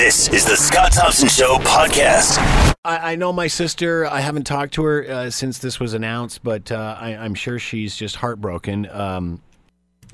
This 0.00 0.30
is 0.30 0.46
the 0.46 0.56
Scott 0.56 0.92
Thompson 0.92 1.28
Show 1.28 1.56
podcast. 1.58 2.38
I, 2.86 3.12
I 3.12 3.16
know 3.16 3.34
my 3.34 3.48
sister. 3.48 4.06
I 4.06 4.20
haven't 4.20 4.44
talked 4.44 4.72
to 4.74 4.84
her 4.84 5.06
uh, 5.06 5.28
since 5.30 5.58
this 5.58 5.78
was 5.78 5.92
announced, 5.92 6.42
but 6.42 6.72
uh, 6.72 6.96
I, 6.98 7.08
I'm 7.16 7.34
sure 7.34 7.58
she's 7.58 7.94
just 7.96 8.16
heartbroken. 8.16 8.88
Um, 8.90 9.42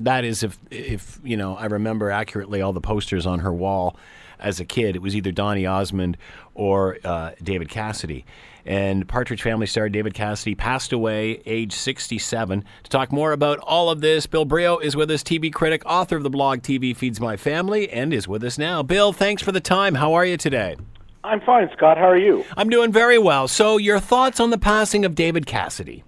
that 0.01 0.25
is, 0.25 0.43
if 0.43 0.57
if 0.69 1.21
you 1.23 1.37
know, 1.37 1.55
I 1.55 1.67
remember 1.67 2.11
accurately 2.11 2.61
all 2.61 2.73
the 2.73 2.81
posters 2.81 3.25
on 3.25 3.39
her 3.39 3.53
wall 3.53 3.95
as 4.39 4.59
a 4.59 4.65
kid. 4.65 4.95
It 4.95 5.01
was 5.01 5.15
either 5.15 5.31
Donny 5.31 5.65
Osmond 5.65 6.17
or 6.53 6.97
uh, 7.03 7.31
David 7.41 7.69
Cassidy. 7.69 8.25
And 8.65 9.07
Partridge 9.07 9.41
Family 9.41 9.65
star 9.65 9.87
David 9.87 10.13
Cassidy 10.13 10.53
passed 10.53 10.91
away, 10.91 11.41
age 11.45 11.71
67. 11.71 12.65
To 12.83 12.89
talk 12.89 13.13
more 13.13 13.31
about 13.31 13.59
all 13.59 13.89
of 13.89 14.01
this, 14.01 14.27
Bill 14.27 14.45
Brioux 14.45 14.79
is 14.83 14.95
with 14.95 15.09
us, 15.09 15.23
TV 15.23 15.53
critic, 15.53 15.83
author 15.85 16.17
of 16.17 16.23
the 16.23 16.29
blog 16.29 16.59
TV 16.59 16.95
Feeds 16.95 17.21
My 17.21 17.37
Family, 17.37 17.89
and 17.89 18.13
is 18.13 18.27
with 18.27 18.43
us 18.43 18.57
now. 18.57 18.83
Bill, 18.83 19.13
thanks 19.13 19.41
for 19.41 19.53
the 19.53 19.61
time. 19.61 19.95
How 19.95 20.13
are 20.13 20.25
you 20.25 20.35
today? 20.35 20.75
I'm 21.23 21.39
fine, 21.41 21.69
Scott. 21.75 21.97
How 21.97 22.09
are 22.09 22.17
you? 22.17 22.43
I'm 22.57 22.69
doing 22.69 22.91
very 22.91 23.17
well. 23.17 23.47
So, 23.47 23.77
your 23.77 23.99
thoughts 23.99 24.39
on 24.39 24.49
the 24.49 24.57
passing 24.57 25.05
of 25.05 25.15
David 25.15 25.45
Cassidy? 25.45 26.03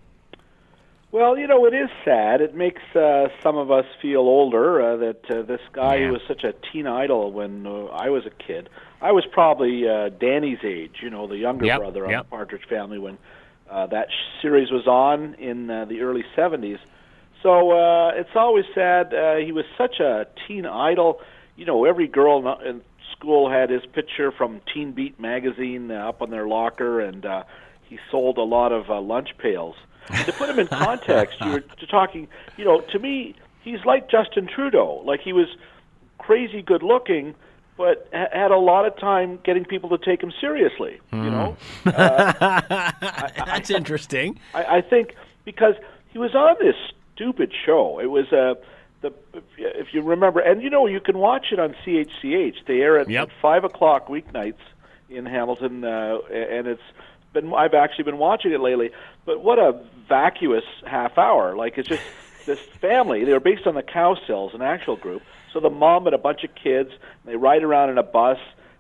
Well, 1.12 1.38
you 1.40 1.48
know, 1.48 1.66
it 1.66 1.74
is 1.74 1.90
sad. 2.06 2.40
It 2.40 2.54
makes 2.54 2.84
uh, 2.96 3.30
some 3.42 3.58
of 3.58 3.72
us 3.72 3.86
feel 4.00 4.20
older 4.20 4.80
uh, 4.94 4.98
that 4.98 5.32
uh, 5.32 5.42
this 5.42 5.62
guy 5.74 5.96
Yeah. 5.96 6.08
who 6.08 6.14
was 6.14 6.22
such 6.28 6.44
a 6.44 6.54
teen 6.72 6.86
idol 6.86 7.32
when 7.32 7.66
uh, 7.66 7.86
I 7.86 8.10
was 8.10 8.26
a 8.28 8.30
kid. 8.30 8.70
I 9.02 9.12
was 9.12 9.26
probably 9.32 9.88
uh, 9.90 10.10
Danny's 10.10 10.60
age, 10.64 10.98
you 11.02 11.10
know, 11.10 11.26
the 11.28 11.38
younger 11.38 11.66
Yep, 11.66 11.80
brother 11.80 12.06
on 12.06 12.12
yep. 12.12 12.26
the 12.26 12.30
Partridge 12.30 12.66
Family 12.70 13.00
when 13.00 13.18
uh, 13.72 13.88
that 13.88 14.10
sh- 14.12 14.42
series 14.42 14.70
was 14.72 14.86
on 14.86 15.34
in 15.36 15.70
uh, 15.72 15.86
the 15.86 16.02
early 16.02 16.24
70s. 16.38 16.78
So 17.42 17.72
uh, 17.72 18.12
it's 18.14 18.36
always 18.36 18.66
sad. 18.76 19.12
Uh, 19.14 19.38
he 19.38 19.52
was 19.52 19.66
such 19.80 20.00
a 20.00 20.28
teen 20.48 20.66
idol. 20.68 21.22
You 21.56 21.66
know, 21.66 21.86
every 21.86 22.08
girl 22.08 22.56
in- 22.64 22.82
school 23.14 23.50
had 23.50 23.72
his 23.72 23.82
picture 23.94 24.32
from 24.32 24.62
Teen 24.72 24.92
Beat 24.92 25.20
magazine 25.20 25.90
uh, 25.90 26.10
up 26.10 26.22
on 26.22 26.30
their 26.30 26.48
locker, 26.48 27.00
and 27.02 27.26
uh, 27.26 27.44
he 27.90 27.98
sold 28.12 28.38
a 28.38 28.44
lot 28.44 28.72
of 28.72 28.90
uh, 28.92 29.02
lunch 29.02 29.30
pails. 29.40 29.76
To 30.26 30.32
put 30.34 30.50
him 30.50 30.60
in 30.60 30.68
context, 30.68 31.40
you 31.42 31.52
were 31.52 31.60
t- 31.62 31.86
talking. 31.90 32.28
You 32.58 32.66
know, 32.66 32.82
to 32.82 33.00
me, 33.00 33.36
he's 33.62 33.84
like 33.86 34.10
Justin 34.10 34.48
Trudeau. 34.48 35.02
Like 35.06 35.22
he 35.22 35.34
was 35.34 35.48
crazy 36.18 36.62
good 36.62 36.84
looking, 36.84 37.36
but 37.78 38.08
ha- 38.14 38.28
had 38.32 38.52
a 38.52 38.58
lot 38.58 38.86
of 38.86 38.98
time 38.98 39.40
getting 39.44 39.66
people 39.66 39.90
to 39.96 39.98
take 40.04 40.22
him 40.22 40.32
seriously. 40.42 41.00
You 41.12 41.30
know, 41.30 41.58
That's 41.86 43.70
interesting. 43.70 44.40
I, 44.54 44.78
I 44.78 44.82
think 44.82 45.16
because 45.46 45.76
he 46.12 46.18
was 46.20 46.34
on 46.36 46.56
this 46.60 46.76
stupid 47.16 47.52
show. 47.66 48.00
It 48.00 48.08
was 48.08 48.32
uh, 48.32 48.56
the 49.02 49.14
if 49.34 49.44
you- 49.58 49.72
if 49.76 49.88
you 49.94 50.02
remember, 50.02 50.40
and 50.40 50.62
you 50.62 50.70
know 50.70 50.86
you 50.88 51.00
can 51.00 51.18
watch 51.18 51.48
it 51.52 51.60
on 51.60 51.76
CHCH. 51.86 52.66
They 52.68 52.82
air 52.82 52.98
it 52.98 53.10
Yep. 53.10 53.30
at 53.30 53.34
five 53.42 53.64
o'clock 53.64 54.08
weeknights 54.08 54.60
in 55.10 55.26
Hamilton, 55.26 55.84
uh, 55.84 56.20
and 56.32 56.68
it's 56.68 56.82
been 57.34 57.54
I've 57.54 57.74
actually 57.74 58.06
been 58.06 58.18
watching 58.18 58.52
it 58.52 58.60
lately. 58.60 58.92
But 59.26 59.44
what 59.44 59.60
a 59.60 59.80
vacuous 60.08 60.64
half 60.86 61.18
hour! 61.18 61.56
Like 61.56 61.78
it's 61.78 61.88
just 61.90 62.04
this 62.46 62.60
family. 62.82 63.24
They 63.26 63.34
were 63.34 63.40
based 63.40 63.68
on 63.68 63.76
the 63.76 63.84
Cowsills, 63.84 64.54
an 64.54 64.62
actual 64.62 64.96
group. 64.96 65.22
So 65.54 65.60
the 65.60 65.70
mom 65.70 66.06
and 66.06 66.14
a 66.16 66.20
bunch 66.20 66.44
of 66.44 66.52
kids. 66.56 66.92
They 67.26 67.36
ride 67.36 67.64
around 67.64 67.90
in 67.90 67.98
a 67.98 68.04
bus, 68.04 68.38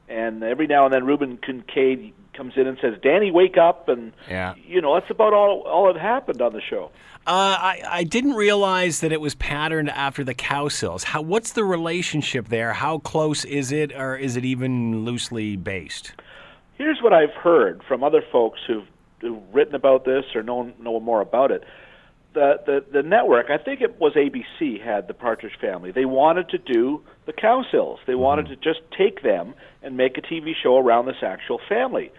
and 0.08 0.44
every 0.44 0.68
now 0.68 0.86
and 0.86 0.94
then 0.94 1.06
Reuben 1.06 1.38
Kincaid 1.38 2.14
comes 2.34 2.54
in 2.56 2.68
and 2.68 2.78
says, 2.82 2.96
"Danny, 3.02 3.32
wake 3.32 3.58
up!" 3.58 3.90
And 3.90 4.14
Yeah. 4.30 4.54
you 4.66 4.82
know 4.82 4.94
that's 4.94 5.10
about 5.10 5.34
all 5.34 5.62
all 5.62 5.92
that 5.92 6.00
happened 6.00 6.42
on 6.42 6.54
the 6.54 6.62
show. 6.62 6.92
Uh, 7.28 7.58
I, 7.60 7.82
I 7.88 8.04
didn't 8.06 8.34
realize 8.34 9.02
that 9.02 9.12
it 9.12 9.22
was 9.22 9.36
patterned 9.36 9.90
after 9.90 10.24
the 10.24 10.34
Cowsills. 10.34 11.04
How, 11.04 11.22
what's 11.22 11.52
the 11.52 11.64
relationship 11.66 12.48
there? 12.48 12.74
How 12.74 12.98
close 13.00 13.46
is 13.46 13.72
it, 13.72 13.92
or 13.94 14.16
is 14.16 14.36
it 14.38 14.46
even 14.46 15.04
loosely 15.06 15.56
based? 15.56 16.14
Here's 16.80 17.02
what 17.02 17.12
I've 17.12 17.34
heard 17.34 17.82
from 17.90 18.06
other 18.06 18.24
folks 18.32 18.62
who've, 18.66 18.88
who've 19.20 19.44
written 19.54 19.76
about 19.76 20.06
this 20.06 20.24
or 20.34 20.42
know 20.42 20.72
know 20.80 20.98
more 21.02 21.20
about 21.20 21.52
it. 21.52 21.66
The, 22.34 22.54
the 22.66 22.86
the 22.90 23.04
network, 23.04 23.48
I 23.50 23.58
think 23.58 23.82
it 23.82 24.00
was 24.00 24.14
ABC, 24.14 24.82
had 24.82 25.10
the 25.10 25.14
Partridge 25.14 25.58
Family. 25.60 25.92
They 25.92 26.06
wanted 26.06 26.48
to 26.50 26.58
do 26.58 27.02
the 27.26 27.34
Cowsills. 27.34 27.98
They 28.08 28.16
wanted 28.16 28.48
to 28.48 28.56
just 28.56 28.80
take 28.98 29.24
them 29.24 29.56
and 29.84 29.98
make 29.98 30.18
a 30.18 30.22
TV 30.22 30.54
show 30.56 30.78
around 30.78 31.08
this 31.08 31.22
actual 31.22 31.60
family. 31.68 32.14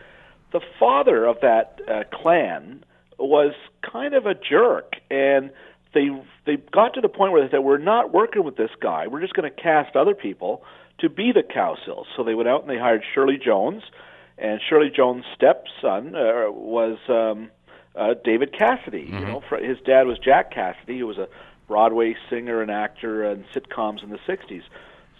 The 0.52 0.60
father 0.78 1.24
of 1.24 1.36
that 1.40 1.80
uh, 1.88 2.02
clan 2.12 2.84
was 3.18 3.54
kind 3.90 4.12
of 4.12 4.26
a 4.26 4.34
jerk, 4.34 4.92
and 5.10 5.52
they 5.94 6.10
they 6.44 6.56
got 6.70 6.92
to 6.94 7.00
the 7.00 7.08
point 7.08 7.32
where 7.32 7.42
they 7.42 7.50
said, 7.50 7.60
"We're 7.60 7.78
not 7.78 8.12
working 8.12 8.44
with 8.44 8.56
this 8.56 8.70
guy. 8.82 9.06
We're 9.06 9.22
just 9.22 9.32
going 9.32 9.50
to 9.50 9.62
cast 9.62 9.96
other 9.96 10.14
people 10.14 10.62
to 10.98 11.08
be 11.08 11.32
the 11.32 11.42
Cowsills." 11.42 12.04
So 12.14 12.24
they 12.24 12.34
went 12.34 12.50
out 12.50 12.60
and 12.60 12.68
they 12.68 12.78
hired 12.78 13.02
Shirley 13.14 13.38
Jones, 13.42 13.84
and 14.40 14.60
Shirley 14.68 14.90
Jones' 14.94 15.24
stepson 15.34 16.16
uh, 16.16 16.50
was 16.50 16.98
um, 17.08 17.50
uh, 17.94 18.14
David 18.24 18.56
Cassidy. 18.56 19.06
You 19.08 19.20
know, 19.20 19.42
fr- 19.48 19.56
his 19.56 19.78
dad 19.84 20.06
was 20.06 20.18
Jack 20.18 20.52
Cassidy, 20.52 20.98
who 20.98 21.06
was 21.06 21.18
a 21.18 21.28
Broadway 21.68 22.16
singer 22.28 22.62
and 22.62 22.70
actor 22.70 23.22
and 23.24 23.44
sitcoms 23.54 24.02
in 24.02 24.10
the 24.10 24.18
'60s. 24.26 24.62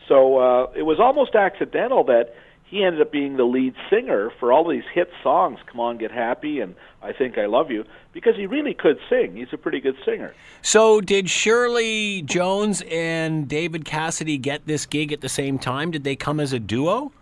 So 0.09 0.39
uh, 0.39 0.73
it 0.75 0.83
was 0.83 0.99
almost 0.99 1.35
accidental 1.35 2.05
that 2.05 2.35
he 2.65 2.85
ended 2.85 3.03
up 3.03 3.13
being 3.13 3.37
the 3.37 3.45
lead 3.45 3.75
singer 3.91 4.31
for 4.41 4.53
all 4.53 4.69
these 4.69 4.85
hit 4.95 5.11
songs, 5.23 5.59
"Come 5.67 5.81
On, 5.81 5.99
Get 5.99 6.11
Happy" 6.11 6.61
and 6.61 6.75
"I 7.03 7.13
Think 7.13 7.37
I 7.37 7.47
Love 7.47 7.71
You," 7.71 7.85
because 8.13 8.37
he 8.37 8.47
really 8.47 8.73
could 8.75 8.99
sing. 9.11 9.37
He's 9.37 9.53
a 9.53 9.59
pretty 9.59 9.81
good 9.81 9.97
singer. 10.05 10.35
So, 10.63 11.01
did 11.01 11.29
Shirley 11.29 12.23
Jones 12.23 12.83
and 12.91 13.49
David 13.49 13.85
Cassidy 13.85 14.39
get 14.39 14.67
this 14.67 14.87
gig 14.87 15.13
at 15.13 15.21
the 15.21 15.29
same 15.29 15.59
time? 15.59 15.91
Did 15.91 16.05
they 16.05 16.17
come 16.17 16.41
as 16.41 16.53
a 16.53 16.59
duo? 16.59 17.13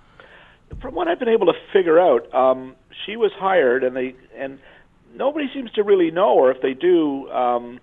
From 0.80 0.94
what 0.94 1.08
I've 1.08 1.18
been 1.18 1.28
able 1.28 1.46
to 1.46 1.58
figure 1.72 1.98
out, 1.98 2.32
um, 2.34 2.76
she 3.04 3.16
was 3.16 3.32
hired, 3.32 3.84
and 3.84 3.96
they 3.96 4.14
and 4.36 4.58
nobody 5.14 5.46
seems 5.52 5.70
to 5.72 5.82
really 5.82 6.10
know, 6.10 6.34
or 6.34 6.50
if 6.50 6.60
they 6.60 6.74
do, 6.74 7.28
um, 7.30 7.80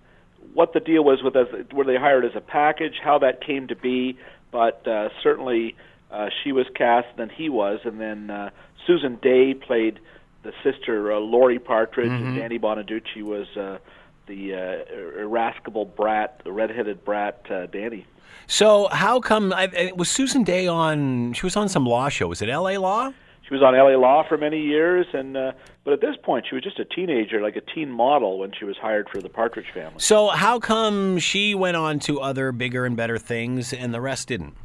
what 0.54 0.74
the 0.74 0.80
deal 0.80 1.04
was 1.04 1.22
with 1.24 1.36
us. 1.36 1.48
Were 1.74 1.84
they 1.84 1.98
hired 1.98 2.26
as 2.26 2.36
a 2.36 2.42
package? 2.42 2.96
How 3.04 3.20
that 3.20 3.42
came 3.42 3.68
to 3.68 3.76
be? 3.76 4.18
But 4.52 4.88
uh, 4.88 5.10
certainly, 5.22 5.76
uh, 6.12 6.30
she 6.44 6.52
was 6.52 6.66
cast, 6.76 7.08
and 7.10 7.18
then 7.18 7.30
he 7.30 7.50
was, 7.50 7.80
and 7.84 8.00
then 8.00 8.30
uh, 8.30 8.50
Susan 8.88 9.18
Dey 9.22 9.54
played 9.54 10.00
the 10.44 10.54
sister 10.64 11.12
uh, 11.12 11.20
Laurie 11.20 11.60
Partridge, 11.60 12.12
and 12.12 12.38
Danny 12.38 12.60
Bonaduce 12.60 13.22
was 13.24 13.48
uh, 13.58 13.80
the 14.28 14.54
uh, 14.54 15.20
irascible 15.20 15.86
brat, 15.86 16.42
the 16.44 16.52
redheaded 16.52 17.04
brat, 17.06 17.46
uh, 17.50 17.66
Danny. 17.68 18.06
So, 18.48 18.88
how 18.92 19.20
come 19.20 19.54
I, 19.54 19.92
was 19.96 20.10
Susan 20.10 20.44
Dey 20.44 20.68
on? 20.68 21.34
She 21.34 21.46
was 21.46 21.56
on 21.56 21.70
some 21.70 21.86
law 21.86 22.10
show. 22.10 22.28
Was 22.28 22.42
it 22.42 22.50
L.A. 22.50 22.78
Law? 22.78 23.12
She 23.48 23.54
was 23.54 23.62
on 23.62 23.76
LA 23.76 23.96
Law 23.96 24.24
for 24.28 24.38
many 24.38 24.60
years, 24.60 25.06
and 25.14 25.38
uh, 25.38 25.52
but 25.84 25.94
at 25.94 26.02
this 26.02 26.16
point, 26.24 26.46
she 26.50 26.56
was 26.56 26.64
just 26.64 26.80
a 26.80 26.86
teenager, 26.86 27.42
like 27.42 27.56
a 27.56 27.62
teen 27.62 27.92
model, 27.92 28.40
when 28.40 28.52
she 28.58 28.66
was 28.66 28.76
hired 28.76 29.08
for 29.10 29.22
the 29.22 29.30
Partridge 29.30 29.68
Family. 29.72 30.00
So, 30.00 30.30
how 30.30 30.60
come 30.60 31.20
she 31.20 31.54
went 31.54 31.78
on 31.78 32.00
to 32.00 32.20
other 32.22 32.52
bigger 32.52 32.86
and 32.86 32.98
better 32.98 33.20
things, 33.20 33.72
and 33.72 33.94
the 33.94 34.02
rest 34.02 34.30
didn't? 34.30 34.56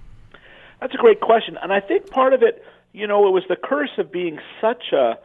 That's 0.81 0.95
a 0.95 0.99
great 0.99 1.21
question, 1.21 1.59
and 1.63 1.75
I 1.75 1.81
think 1.81 2.11
part 2.11 2.33
of 2.33 2.43
it, 2.43 2.65
you 2.93 3.07
know, 3.07 3.29
it 3.29 3.33
was 3.33 3.43
the 3.51 3.57
curse 3.57 3.91
of 3.99 4.11
being 4.11 4.39
such 4.63 4.93
a 4.93 5.19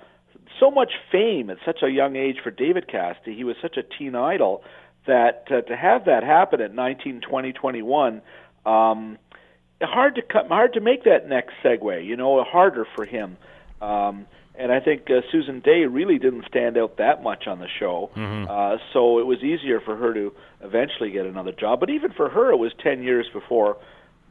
so 0.60 0.72
much 0.72 0.94
fame 1.12 1.50
at 1.50 1.58
such 1.66 1.82
a 1.84 1.90
young 1.90 2.16
age 2.16 2.38
for 2.44 2.52
David 2.52 2.88
Cassidy. 2.88 3.36
He 3.36 3.44
was 3.44 3.56
such 3.62 3.78
a 3.78 3.84
teen 3.84 4.16
idol 4.16 4.64
that 5.08 5.46
uh, 5.50 5.62
to 5.62 5.76
have 5.76 6.06
that 6.06 6.24
happen 6.24 6.62
at 6.62 6.74
19, 6.74 7.22
20, 7.22 7.54
21, 7.54 8.22
um, 8.66 9.18
hard 9.82 10.16
to 10.16 10.22
cut, 10.22 10.48
hard 10.48 10.74
to 10.74 10.82
make 10.82 11.04
that 11.04 11.28
next 11.28 11.54
segue. 11.64 12.06
You 12.06 12.16
know, 12.16 12.44
harder 12.44 12.86
for 12.96 13.06
him. 13.06 13.38
Um, 13.82 14.26
and 14.58 14.72
I 14.72 14.80
think 14.80 15.10
uh, 15.10 15.22
Susan 15.32 15.60
Dey 15.60 15.86
really 15.86 16.18
didn't 16.18 16.46
stand 16.48 16.78
out 16.78 16.98
that 16.98 17.22
much 17.22 17.46
on 17.46 17.60
the 17.60 17.68
show, 17.68 18.10
uh, 18.50 18.78
so 18.94 19.20
it 19.20 19.26
was 19.26 19.44
easier 19.44 19.82
for 19.82 19.98
her 19.98 20.14
to 20.14 20.34
eventually 20.62 21.12
get 21.12 21.26
another 21.26 21.52
job. 21.52 21.82
But 21.82 21.90
even 21.90 22.14
for 22.14 22.30
her, 22.30 22.52
it 22.52 22.58
was 22.58 22.72
ten 22.82 23.04
years 23.04 23.28
before, 23.34 23.78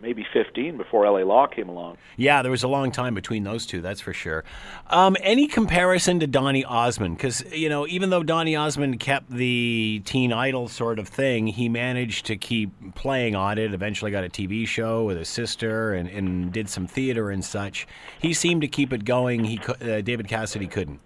maybe 0.04 0.24
fifteen 0.32 0.76
before 0.76 1.10
LA 1.10 1.24
Law 1.24 1.46
came 1.46 1.68
along. 1.68 1.96
Yeah, 2.16 2.42
there 2.42 2.50
was 2.50 2.62
a 2.62 2.68
long 2.68 2.92
time 2.92 3.14
between 3.14 3.42
those 3.42 3.64
two, 3.64 3.80
that's 3.80 4.00
for 4.00 4.12
sure. 4.12 4.44
Um, 4.88 5.16
any 5.20 5.46
comparison 5.48 6.20
to 6.20 6.26
Donny 6.26 6.64
Osmond? 6.64 7.16
Because, 7.16 7.42
you 7.52 7.68
know, 7.68 7.86
even 7.86 8.10
though 8.10 8.22
Donny 8.22 8.54
Osmond 8.54 9.00
kept 9.00 9.30
the 9.30 10.02
teen 10.04 10.32
idol 10.32 10.68
sort 10.68 10.98
of 10.98 11.08
thing, 11.08 11.46
he 11.46 11.68
managed 11.68 12.26
to 12.26 12.36
keep 12.36 12.94
playing 12.94 13.34
on 13.34 13.56
it, 13.58 13.72
eventually 13.72 14.10
got 14.10 14.24
a 14.24 14.28
TV 14.28 14.68
show 14.68 15.04
with 15.04 15.16
his 15.16 15.28
sister 15.28 15.94
and, 15.94 16.08
and 16.08 16.52
did 16.52 16.68
some 16.68 16.86
theater 16.86 17.30
and 17.30 17.44
such. 17.44 17.86
He 18.20 18.34
seemed 18.34 18.60
to 18.60 18.68
keep 18.68 18.92
it 18.92 19.04
going. 19.04 19.44
He 19.44 19.58
uh, 19.58 20.02
David 20.02 20.28
Cassidy 20.28 20.66
couldn't. 20.66 21.00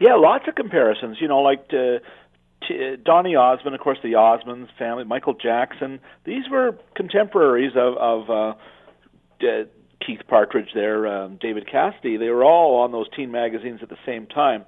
Yeah, 0.00 0.14
lots 0.14 0.46
of 0.48 0.54
comparisons. 0.54 1.18
You 1.20 1.28
know, 1.28 1.40
like 1.40 1.70
uh, 1.72 1.98
t- 2.68 2.96
Donny 3.02 3.34
Osmond, 3.36 3.74
of 3.74 3.80
course, 3.80 3.98
the 4.02 4.12
Osmonds 4.12 4.68
family, 4.78 5.04
Michael 5.04 5.34
Jackson. 5.34 6.00
These 6.24 6.48
were 6.50 6.78
contemporaries 6.94 7.72
of, 7.76 7.96
of 7.96 8.30
uh, 8.30 8.54
D- 9.40 9.64
Keith 10.04 10.20
Partridge, 10.28 10.70
there, 10.74 11.06
um, 11.06 11.36
David 11.40 11.66
Cassidy. 11.70 12.16
They 12.16 12.28
were 12.28 12.44
all 12.44 12.82
on 12.82 12.92
those 12.92 13.06
teen 13.14 13.30
magazines 13.30 13.80
at 13.82 13.88
the 13.88 13.98
same 14.04 14.26
time. 14.26 14.64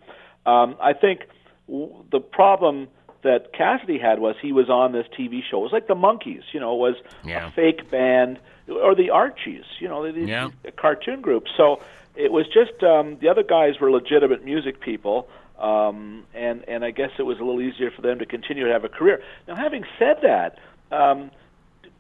Um, 0.47 0.77
I 0.81 0.93
think 0.93 1.21
w- 1.69 2.05
the 2.11 2.21
problem 2.21 2.89
that 3.23 3.53
Cassidy 3.53 3.99
had 3.99 4.19
was 4.21 4.37
he 4.41 4.53
was 4.53 4.69
on 4.71 4.93
this 4.93 5.07
TV 5.19 5.41
show. 5.43 5.59
It 5.59 5.63
was 5.65 5.73
like 5.73 5.89
the 5.89 5.95
Monkees, 5.97 6.43
you 6.53 6.61
know, 6.61 6.75
it 6.75 6.79
was 6.79 6.95
Yeah. 7.25 7.49
a 7.49 7.51
fake 7.51 7.91
band, 7.91 8.39
or 8.69 8.95
the 8.95 9.11
Archies, 9.11 9.65
you 9.81 9.89
know, 9.89 10.11
these 10.13 10.29
Yeah. 10.29 10.51
cartoon 10.77 11.21
groups. 11.23 11.51
So 11.57 11.81
it 12.15 12.31
was 12.33 12.47
just 12.47 12.83
um, 12.85 13.19
the 13.21 13.29
other 13.29 13.43
guys 13.43 13.81
were 13.81 13.91
legitimate 13.91 14.45
music 14.45 14.81
people, 14.81 15.29
um, 15.59 16.25
and 16.35 16.65
and 16.69 16.85
I 16.85 16.91
guess 16.91 17.11
it 17.19 17.23
was 17.23 17.39
a 17.39 17.45
little 17.45 17.61
easier 17.61 17.91
for 17.91 18.03
them 18.03 18.19
to 18.19 18.27
continue 18.27 18.67
to 18.67 18.73
have 18.73 18.85
a 18.85 18.89
career. 18.89 19.23
Now, 19.49 19.57
having 19.57 19.85
said 19.99 20.19
that, 20.23 20.59
um, 20.91 21.31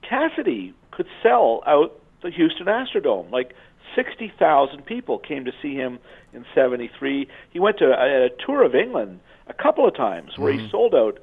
Cassidy 0.02 0.74
could 0.90 1.06
sell 1.22 1.62
out 1.66 2.00
the 2.22 2.30
Houston 2.30 2.66
Astrodome. 2.66 3.30
Like 3.30 3.54
60,000 3.94 4.84
people 4.84 5.18
came 5.18 5.44
to 5.44 5.52
see 5.62 5.74
him 5.74 5.98
in 6.32 6.44
73. 6.54 7.28
He 7.50 7.58
went 7.58 7.78
to 7.78 7.86
a, 7.86 8.26
a 8.26 8.28
tour 8.44 8.64
of 8.64 8.74
England 8.74 9.20
a 9.46 9.54
couple 9.54 9.86
of 9.86 9.94
times 9.94 10.36
where 10.36 10.52
he 10.52 10.68
sold 10.70 10.94
out 10.94 11.18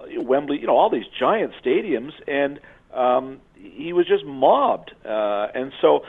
uh, 0.00 0.20
Wembley, 0.20 0.58
you 0.60 0.66
know, 0.66 0.76
all 0.76 0.90
these 0.90 1.06
giant 1.18 1.52
stadiums, 1.62 2.12
and 2.26 2.58
um, 2.92 3.40
he 3.54 3.92
was 3.92 4.06
just 4.06 4.24
mobbed. 4.24 4.92
Uh, 5.04 5.48
and 5.54 5.72
so, 5.80 6.04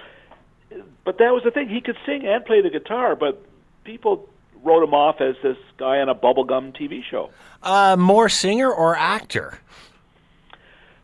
but 1.06 1.18
that 1.20 1.32
was 1.32 1.44
the 1.44 1.52
thing. 1.52 1.70
He 1.70 1.82
could 1.82 1.98
sing 2.06 2.26
and 2.26 2.44
play 2.46 2.62
the 2.62 2.70
guitar, 2.70 3.16
but 3.16 3.44
people 3.84 4.28
wrote 4.64 4.84
him 4.84 4.94
off 4.94 5.22
as 5.22 5.36
this 5.44 5.58
guy 5.78 6.00
on 6.00 6.10
a 6.10 6.16
bubblegum 6.16 6.76
TV 6.80 7.02
show. 7.10 7.30
Uh, 7.64 7.96
more 7.98 8.30
singer 8.30 8.72
or 8.72 8.96
actor? 8.96 9.60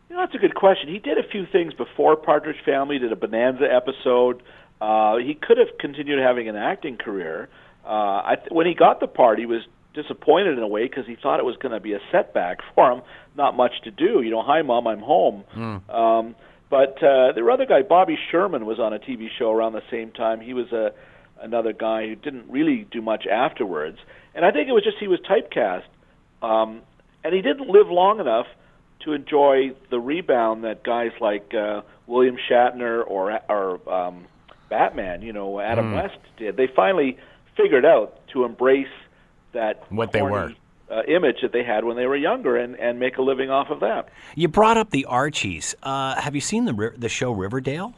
You 0.08 0.16
know, 0.16 0.22
that's 0.22 0.34
a 0.34 0.38
good 0.38 0.54
question. 0.54 0.88
He 0.88 0.98
did 0.98 1.18
a 1.18 1.28
few 1.28 1.46
things 1.46 1.74
before 1.74 2.16
Partridge 2.16 2.62
Family. 2.64 2.98
Did 2.98 3.12
a 3.12 3.16
Bonanza 3.16 3.64
episode. 3.70 4.42
Uh, 4.80 5.16
he 5.16 5.34
could 5.34 5.58
have 5.58 5.78
continued 5.78 6.18
having 6.20 6.48
an 6.48 6.56
acting 6.56 6.96
career. 6.96 7.48
Uh, 7.84 8.22
I 8.24 8.34
th- 8.36 8.50
when 8.50 8.66
he 8.66 8.74
got 8.74 9.00
the 9.00 9.06
part, 9.06 9.38
he 9.38 9.46
was 9.46 9.62
disappointed 9.94 10.56
in 10.58 10.62
a 10.62 10.68
way 10.68 10.84
because 10.84 11.06
he 11.06 11.16
thought 11.16 11.38
it 11.38 11.44
was 11.44 11.56
going 11.56 11.72
to 11.72 11.80
be 11.80 11.94
a 11.94 12.00
setback 12.10 12.58
for 12.74 12.90
him. 12.92 13.02
Not 13.36 13.56
much 13.56 13.72
to 13.84 13.90
do. 13.90 14.22
You 14.22 14.30
know, 14.30 14.42
hi 14.42 14.62
mom, 14.62 14.86
I'm 14.86 15.00
home. 15.00 15.44
Um, 15.88 16.34
but 16.70 16.96
uh, 17.02 17.32
the 17.32 17.48
other 17.52 17.66
guy, 17.66 17.82
Bobby 17.82 18.18
Sherman, 18.30 18.66
was 18.66 18.78
on 18.78 18.92
a 18.92 18.98
TV 18.98 19.28
show 19.38 19.50
around 19.52 19.74
the 19.74 19.82
same 19.90 20.10
time. 20.10 20.40
He 20.40 20.54
was 20.54 20.72
a 20.72 20.92
another 21.44 21.72
guy 21.72 22.08
who 22.08 22.14
didn't 22.16 22.50
really 22.50 22.86
do 22.90 23.00
much 23.00 23.26
afterwards. 23.26 23.98
And 24.34 24.44
I 24.44 24.50
think 24.50 24.68
it 24.68 24.72
was 24.72 24.82
just 24.82 24.96
he 24.98 25.06
was 25.06 25.20
typecast, 25.20 25.84
um, 26.42 26.82
and 27.22 27.32
he 27.34 27.42
didn't 27.42 27.68
live 27.68 27.88
long 27.88 28.18
enough 28.18 28.46
to 29.04 29.12
enjoy 29.12 29.72
the 29.90 30.00
rebound 30.00 30.64
that 30.64 30.82
guys 30.82 31.12
like 31.20 31.52
uh, 31.54 31.82
William 32.06 32.36
Shatner 32.50 33.04
or 33.06 33.38
or 33.48 33.92
um, 33.92 34.26
Batman, 34.68 35.22
you 35.22 35.32
know, 35.32 35.60
Adam 35.60 35.92
West 35.92 36.18
did. 36.36 36.56
They 36.56 36.66
finally 36.66 37.18
figured 37.56 37.84
out 37.84 38.26
to 38.32 38.44
embrace 38.44 38.88
that 39.52 39.90
What 39.92 40.12
they 40.12 40.22
were. 40.22 40.54
Uh, 40.90 41.02
image 41.08 41.36
that 41.40 41.50
they 41.50 41.64
had 41.64 41.82
when 41.82 41.96
they 41.96 42.06
were 42.06 42.14
younger 42.14 42.58
and, 42.58 42.78
and 42.78 43.00
make 43.00 43.16
a 43.16 43.22
living 43.22 43.50
off 43.50 43.70
of 43.70 43.80
that. 43.80 44.10
You 44.36 44.48
brought 44.48 44.76
up 44.76 44.90
the 44.90 45.06
Archies. 45.06 45.74
Uh, 45.82 46.20
have 46.20 46.34
you 46.34 46.42
seen 46.42 46.66
the 46.66 46.92
the 46.96 47.08
show 47.08 47.32
Riverdale? 47.32 47.94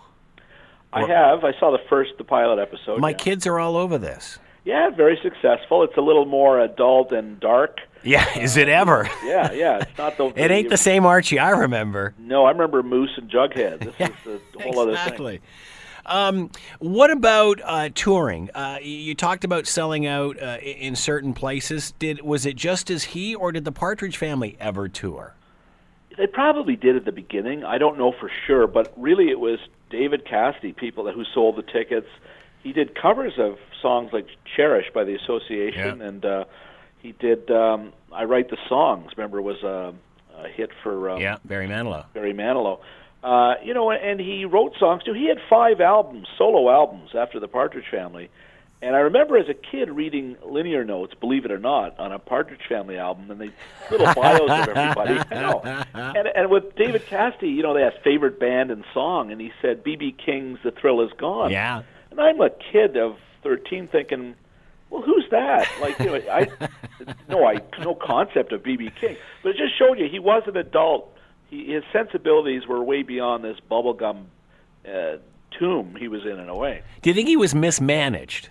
I 0.93 1.07
have. 1.07 1.45
I 1.45 1.53
saw 1.59 1.71
the 1.71 1.83
first, 1.89 2.13
the 2.19 2.25
pilot 2.25 2.61
episode. 2.61 3.01
My 3.01 3.11
yeah. 3.11 3.17
kids 3.17 3.47
are 3.47 3.59
all 3.59 3.77
over 3.77 3.99
this. 3.99 4.39
Yeah, 4.65 4.91
very 4.91 5.19
successful. 5.23 5.85
It's 5.85 5.97
a 5.97 6.01
little 6.01 6.25
more 6.25 6.61
adult 6.61 7.13
and 7.13 7.39
dark. 7.39 7.79
Yeah, 8.03 8.39
is 8.39 8.57
it 8.57 8.69
ever? 8.69 9.09
Yeah, 9.25 9.53
yeah. 9.53 9.79
It's 9.79 9.99
not 9.99 10.17
the. 10.17 10.33
It 10.37 10.51
ain't 10.51 10.71
the 10.71 10.77
same 10.77 11.07
Archie 11.07 11.39
I 11.39 11.51
remember. 11.51 12.15
No, 12.19 12.45
I 12.45 12.51
remember 12.51 12.83
Moose 12.83 13.13
and 13.17 13.31
Jughead. 13.31 13.81
This 13.81 14.11
is 14.27 14.41
a 14.59 14.63
whole 14.63 14.81
other 14.81 14.95
thing. 14.95 15.03
Exactly. 15.03 15.41
Um, 16.05 16.51
what 16.79 17.11
about 17.11 17.61
uh, 17.65 17.89
touring? 17.95 18.51
Uh, 18.55 18.79
you 18.81 18.93
you 18.93 19.15
talked 19.15 19.45
about 19.45 19.67
selling 19.67 20.07
out 20.07 20.41
uh, 20.41 20.59
in 20.61 20.97
certain 20.97 21.35
places. 21.35 21.93
Did 21.99 22.23
was 22.23 22.47
it 22.47 22.57
just 22.57 22.91
as 22.91 23.05
he, 23.05 23.35
or 23.35 23.53
did 23.53 23.65
the 23.65 23.73
Partridge 23.73 24.17
Family 24.17 24.57
ever 24.59 24.89
tour? 24.89 25.35
They 26.17 26.27
probably 26.27 26.77
did 26.77 26.97
at 26.97 27.05
the 27.05 27.13
beginning. 27.13 27.63
I 27.63 27.79
don't 27.79 27.99
know 27.99 28.13
for 28.13 28.31
sure, 28.47 28.67
but 28.67 28.93
really 28.97 29.29
it 29.29 29.39
was 29.39 29.59
David 29.91 30.25
Cassidy, 30.25 30.73
people 30.73 31.05
that 31.05 31.15
who 31.15 31.25
sold 31.35 31.57
the 31.57 31.63
tickets. 31.63 32.09
He 32.63 32.73
did 32.73 33.01
covers 33.01 33.35
of 33.39 33.59
songs 33.81 34.11
like 34.13 34.27
"Cherish" 34.57 34.87
by 34.93 35.05
the 35.05 35.15
Association, 35.15 35.99
Yeah. 36.01 36.07
and 36.07 36.25
uh, 36.25 36.45
he 37.01 37.13
did 37.13 37.51
um, 37.51 37.93
"I 38.13 38.25
Write 38.25 38.51
the 38.51 38.57
Songs." 38.69 39.13
Remember, 39.17 39.41
was 39.41 39.63
a, 39.63 39.95
a 40.37 40.49
hit 40.49 40.71
for 40.83 41.11
um, 41.11 41.21
Yeah, 41.21 41.39
Barry 41.45 41.69
Manilow. 41.69 42.07
Barry 42.13 42.35
Manilow. 42.35 42.81
Uh, 43.23 43.55
you 43.65 43.75
know, 43.75 43.91
and 43.91 44.21
he 44.21 44.45
wrote 44.45 44.73
songs 44.79 45.03
too. 45.05 45.13
He 45.13 45.29
had 45.29 45.39
five 45.49 45.81
albums, 45.81 46.27
solo 46.37 46.71
albums, 46.71 47.11
after 47.15 47.41
the 47.41 47.49
Partridge 47.49 47.87
Family. 47.91 48.31
And 48.83 48.95
I 48.95 49.01
remember 49.01 49.39
as 49.39 49.49
a 49.49 49.55
kid 49.55 49.91
reading 49.91 50.37
linear 50.45 50.85
notes, 50.85 51.15
believe 51.19 51.45
it 51.45 51.51
or 51.51 51.59
not, 51.59 51.99
on 51.99 52.13
a 52.13 52.19
Partridge 52.19 52.61
Family 52.69 52.99
album, 52.99 53.31
and 53.31 53.41
the 53.41 53.51
little 53.91 54.15
bios 54.15 54.51
of 54.51 54.69
everybody. 54.69 55.19
I 55.31 55.35
know. 55.35 55.63
And, 55.95 56.29
and 56.29 56.51
with 56.51 56.77
David 56.77 57.07
Cassidy, 57.07 57.49
you 57.49 57.63
know, 57.63 57.73
they 57.75 57.83
had 57.83 57.95
favorite 58.05 58.39
band 58.39 58.71
and 58.71 58.85
song, 58.93 59.33
and 59.33 59.41
he 59.41 59.51
said 59.63 59.83
B.B. 59.83 60.15
King's 60.25 60.59
"The 60.63 60.73
Thrill 60.73 61.01
Is 61.01 61.13
Gone." 61.17 61.51
Yeah. 61.51 61.83
And 62.11 62.21
I'm 62.21 62.41
a 62.41 62.51
kid 62.51 62.97
of 62.97 63.17
13 63.43 63.89
thinking, 63.89 64.35
well, 64.91 65.03
who's 65.03 65.25
that? 65.31 65.69
Like, 65.81 65.99
you 65.99 66.07
know, 66.07 66.15
I 66.31 66.49
no, 67.29 67.47
I 67.47 67.61
no 67.81 67.95
concept 67.95 68.53
of 68.53 68.63
BB 68.63 68.95
King, 68.97 69.17
but 69.43 69.51
it 69.51 69.57
just 69.57 69.77
showed 69.79 69.99
you 69.99 70.09
he 70.09 70.19
was 70.19 70.43
an 70.47 70.57
adult. 70.57 71.13
He, 71.51 71.73
his 71.73 71.85
sensibilities 71.93 72.67
were 72.67 72.83
way 72.83 73.03
beyond 73.03 73.45
this 73.45 73.59
bubblegum 73.71 74.27
uh, 74.89 75.17
tomb 75.59 75.97
he 75.99 76.09
was 76.09 76.23
in, 76.25 76.39
in 76.39 76.49
a 76.49 76.57
way. 76.57 76.83
Do 77.03 77.11
you 77.11 77.15
think 77.15 77.29
he 77.29 77.37
was 77.37 77.55
mismanaged, 77.55 78.49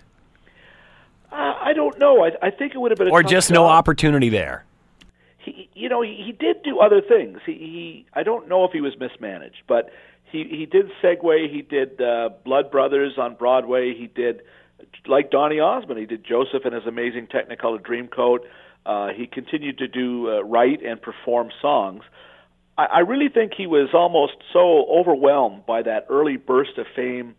I 1.38 1.72
don't 1.74 1.98
know. 1.98 2.24
I, 2.24 2.30
I 2.42 2.50
think 2.50 2.74
it 2.74 2.78
would 2.78 2.90
have 2.90 2.98
been 2.98 3.08
a 3.08 3.10
or 3.10 3.22
just 3.22 3.50
no 3.50 3.64
job. 3.64 3.70
opportunity 3.70 4.28
there? 4.28 4.64
he 5.46 5.70
you 5.74 5.88
know 5.88 6.02
he, 6.02 6.22
he 6.24 6.32
did 6.32 6.62
do 6.62 6.80
other 6.80 7.00
things 7.00 7.38
he, 7.46 7.52
he 7.52 8.06
i 8.12 8.22
don't 8.22 8.48
know 8.48 8.64
if 8.64 8.72
he 8.72 8.80
was 8.80 8.92
mismanaged 8.98 9.62
but 9.66 9.90
he 10.30 10.44
he 10.44 10.66
did 10.66 10.86
segue 11.02 11.50
he 11.50 11.62
did 11.62 12.00
uh 12.00 12.28
blood 12.44 12.70
brothers 12.70 13.14
on 13.16 13.34
broadway 13.34 13.94
he 13.94 14.08
did 14.08 14.42
like 15.06 15.30
donny 15.30 15.60
osmond 15.60 15.98
he 15.98 16.06
did 16.06 16.24
joseph 16.24 16.64
and 16.64 16.74
his 16.74 16.86
amazing 16.86 17.26
technicolor 17.26 17.80
dreamcoat 17.80 18.40
uh 18.84 19.08
he 19.16 19.26
continued 19.26 19.78
to 19.78 19.88
do 19.88 20.28
uh, 20.28 20.42
write 20.42 20.82
and 20.82 21.00
perform 21.00 21.50
songs 21.62 22.02
I, 22.76 22.86
I 22.86 22.98
really 23.00 23.28
think 23.28 23.52
he 23.56 23.66
was 23.66 23.90
almost 23.94 24.34
so 24.52 24.86
overwhelmed 24.90 25.64
by 25.64 25.82
that 25.82 26.06
early 26.10 26.36
burst 26.36 26.76
of 26.76 26.86
fame 26.94 27.36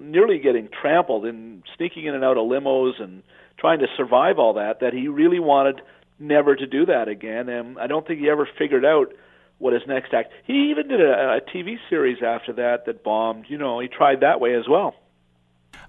nearly 0.00 0.38
getting 0.38 0.68
trampled 0.80 1.24
and 1.26 1.62
sneaking 1.76 2.06
in 2.06 2.14
and 2.14 2.24
out 2.24 2.36
of 2.36 2.44
limos 2.46 3.00
and 3.02 3.22
trying 3.58 3.78
to 3.80 3.86
survive 3.96 4.38
all 4.38 4.54
that 4.54 4.80
that 4.80 4.92
he 4.92 5.08
really 5.08 5.38
wanted 5.40 5.80
never 6.18 6.54
to 6.56 6.66
do 6.66 6.86
that 6.86 7.08
again. 7.08 7.48
And 7.48 7.78
I 7.78 7.86
don't 7.86 8.06
think 8.06 8.20
he 8.20 8.28
ever 8.28 8.48
figured 8.58 8.84
out 8.84 9.12
what 9.58 9.72
his 9.72 9.82
next 9.86 10.12
act 10.12 10.32
he 10.46 10.70
even 10.70 10.88
did 10.88 11.00
a, 11.00 11.36
a 11.36 11.40
TV 11.40 11.76
series 11.88 12.22
after 12.22 12.52
that 12.54 12.86
that 12.86 13.04
bombed. 13.04 13.46
You 13.48 13.58
know 13.58 13.78
he 13.80 13.88
tried 13.88 14.20
that 14.20 14.40
way 14.40 14.54
as 14.54 14.68
well. 14.68 14.94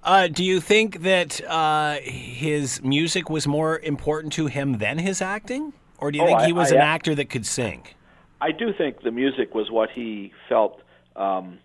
Uh, 0.03 0.27
do 0.27 0.43
you 0.43 0.59
think 0.59 1.01
that 1.01 1.41
uh, 1.47 1.95
his 2.03 2.81
music 2.83 3.29
was 3.29 3.47
more 3.47 3.79
important 3.79 4.33
to 4.33 4.47
him 4.47 4.77
than 4.79 4.97
his 4.97 5.21
acting, 5.21 5.73
or 5.97 6.11
do 6.11 6.17
you 6.17 6.23
Oh, 6.23 6.27
think 6.27 6.39
I- 6.41 6.45
he 6.47 6.53
was 6.53 6.71
I- 6.71 6.75
an 6.75 6.81
actor 6.81 7.15
that 7.15 7.29
could 7.29 7.45
sing? 7.45 7.83
I 8.41 8.51
do 8.51 8.73
think 8.73 9.03
the 9.03 9.11
music 9.11 9.55
was 9.55 9.71
what 9.71 9.89
he 9.91 10.33
felt 10.49 10.81
um, 11.15 11.59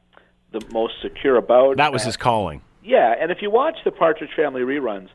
the 0.52 0.64
most 0.72 0.94
secure 1.02 1.36
about 1.36 1.76
That 1.76 1.92
was 1.92 2.04
his 2.04 2.16
calling. 2.16 2.62
Yeah, 2.82 3.14
and 3.20 3.30
if 3.30 3.42
you 3.42 3.50
watch 3.50 3.76
the 3.84 3.90
Partridge 3.90 4.30
Family 4.34 4.62
reruns, 4.62 5.08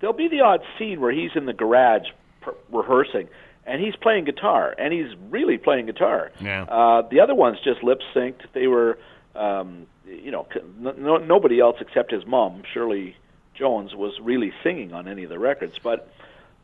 there'll 0.00 0.16
be 0.16 0.28
the 0.28 0.40
odd 0.40 0.62
scene 0.78 1.00
where 1.00 1.12
he's 1.12 1.30
in 1.34 1.46
the 1.46 1.52
garage 1.52 2.08
per- 2.40 2.54
rehearsing, 2.72 3.28
and 3.66 3.80
he's 3.80 3.94
playing 3.96 4.24
guitar, 4.24 4.74
and 4.78 4.92
he's 4.92 5.14
really 5.30 5.58
playing 5.58 5.86
guitar. 5.86 6.32
Yeah. 6.40 6.62
Uh, 6.64 7.02
the 7.08 7.20
other 7.20 7.34
ones 7.34 7.58
just 7.62 7.82
lip 7.84 8.00
synced. 8.14 8.42
They 8.52 8.66
were, 8.66 8.98
um, 9.36 9.86
you 10.06 10.30
know, 10.30 10.46
no, 10.78 11.18
nobody 11.18 11.60
else 11.60 11.76
except 11.80 12.10
his 12.10 12.26
mom, 12.26 12.62
Shirley 12.72 13.16
Jones, 13.54 13.94
was 13.94 14.18
really 14.20 14.52
singing 14.64 14.92
on 14.92 15.06
any 15.06 15.22
of 15.22 15.30
the 15.30 15.38
records. 15.38 15.78
But 15.80 16.12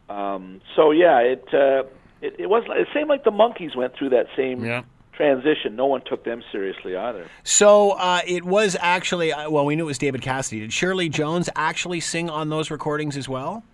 um, 0.08 0.60
so 0.74 0.90
yeah, 0.90 1.18
it, 1.18 1.46
uh, 1.52 1.84
it 2.20 2.40
it 2.40 2.48
was 2.48 2.64
seemed 2.92 3.08
like 3.08 3.22
the 3.22 3.30
Monkees 3.30 3.76
went 3.76 3.94
through 3.94 4.10
that 4.10 4.26
same 4.36 4.64
Yeah. 4.64 4.82
Transition. 5.16 5.76
No 5.76 5.86
one 5.86 6.02
took 6.04 6.24
them 6.24 6.42
seriously 6.52 6.94
either. 6.94 7.26
So 7.42 7.92
uh, 7.92 8.20
it 8.26 8.44
was 8.44 8.76
actually 8.80 9.32
uh, 9.32 9.48
well, 9.50 9.64
we 9.64 9.74
knew 9.76 9.84
it 9.84 9.86
was 9.86 9.98
David 9.98 10.20
Cassidy. 10.20 10.60
Did 10.60 10.72
Shirley 10.72 11.08
Jones 11.08 11.48
actually 11.56 12.00
sing 12.00 12.28
on 12.28 12.50
those 12.50 12.70
recordings 12.70 13.16
as 13.16 13.28
well? 13.28 13.64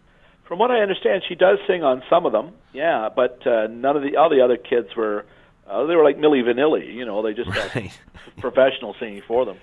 From 0.45 0.59
what 0.59 0.71
I 0.71 0.81
understand, 0.81 1.23
she 1.29 1.35
does 1.35 1.59
sing 1.67 1.83
on 1.83 2.03
some 2.09 2.27
of 2.27 2.33
them. 2.33 2.53
Yeah, 2.73 3.09
but 3.15 3.45
uh, 3.47 3.67
none 3.69 3.97
of 3.97 4.03
the 4.03 4.17
all 4.17 4.29
the 4.31 4.41
other 4.43 4.57
kids 4.57 4.95
were. 4.97 5.25
Uh, 5.69 5.87
they 5.87 5.97
were 5.97 6.05
like 6.05 6.19
Milli 6.19 6.43
Vanilli, 6.43 6.93
you 6.95 7.05
know. 7.05 7.23
They 7.23 7.33
just 7.35 7.51
had 7.51 7.75
Right. 7.75 7.99
professional 8.39 8.95
singing 9.01 9.23
for 9.27 9.45
them. 9.45 9.57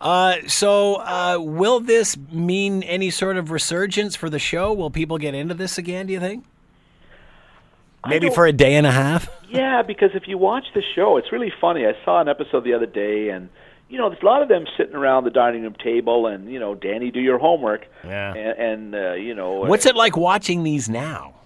Uh, 0.00 0.36
so 0.46 0.96
uh, 0.96 1.38
will 1.40 1.80
this 1.80 2.16
mean 2.30 2.82
any 2.82 3.10
sort 3.10 3.36
of 3.38 3.50
resurgence 3.50 4.14
for 4.14 4.28
the 4.28 4.38
show? 4.38 4.72
Will 4.72 4.90
people 4.90 5.16
get 5.18 5.34
into 5.34 5.54
this 5.54 5.78
again? 5.78 6.06
Do 6.06 6.12
you 6.12 6.20
think? 6.20 6.44
Maybe 8.06 8.30
for 8.30 8.46
a 8.46 8.52
day 8.52 8.74
and 8.76 8.86
a 8.86 8.92
half. 8.92 9.28
Yeah, 9.48 9.82
because 9.82 10.10
if 10.14 10.26
you 10.26 10.38
watch 10.38 10.64
the 10.74 10.82
show, 10.94 11.16
it's 11.16 11.32
really 11.32 11.52
funny. 11.60 11.86
I 11.86 11.92
saw 12.04 12.20
an 12.20 12.28
episode 12.28 12.64
the 12.64 12.74
other 12.74 12.86
day, 12.86 13.28
and 13.30 13.48
you 13.88 13.98
know, 13.98 14.08
there's 14.10 14.22
a 14.22 14.26
lot 14.26 14.42
of 14.42 14.48
them 14.48 14.66
sitting 14.76 14.94
around 14.94 15.24
the 15.24 15.30
dining 15.30 15.62
room 15.62 15.76
table, 15.82 16.26
and 16.26 16.50
you 16.52 16.58
know, 16.58 16.74
Danny, 16.74 17.10
do 17.10 17.20
your 17.20 17.38
homework. 17.38 17.86
Yeah. 18.04 18.34
And, 18.34 18.94
and 18.94 18.94
uh, 18.94 19.12
you 19.14 19.34
know, 19.34 19.60
What's 19.60 19.86
it 19.86 19.96
like 19.96 20.16
watching 20.16 20.62
these 20.62 20.88
now? 20.88 21.36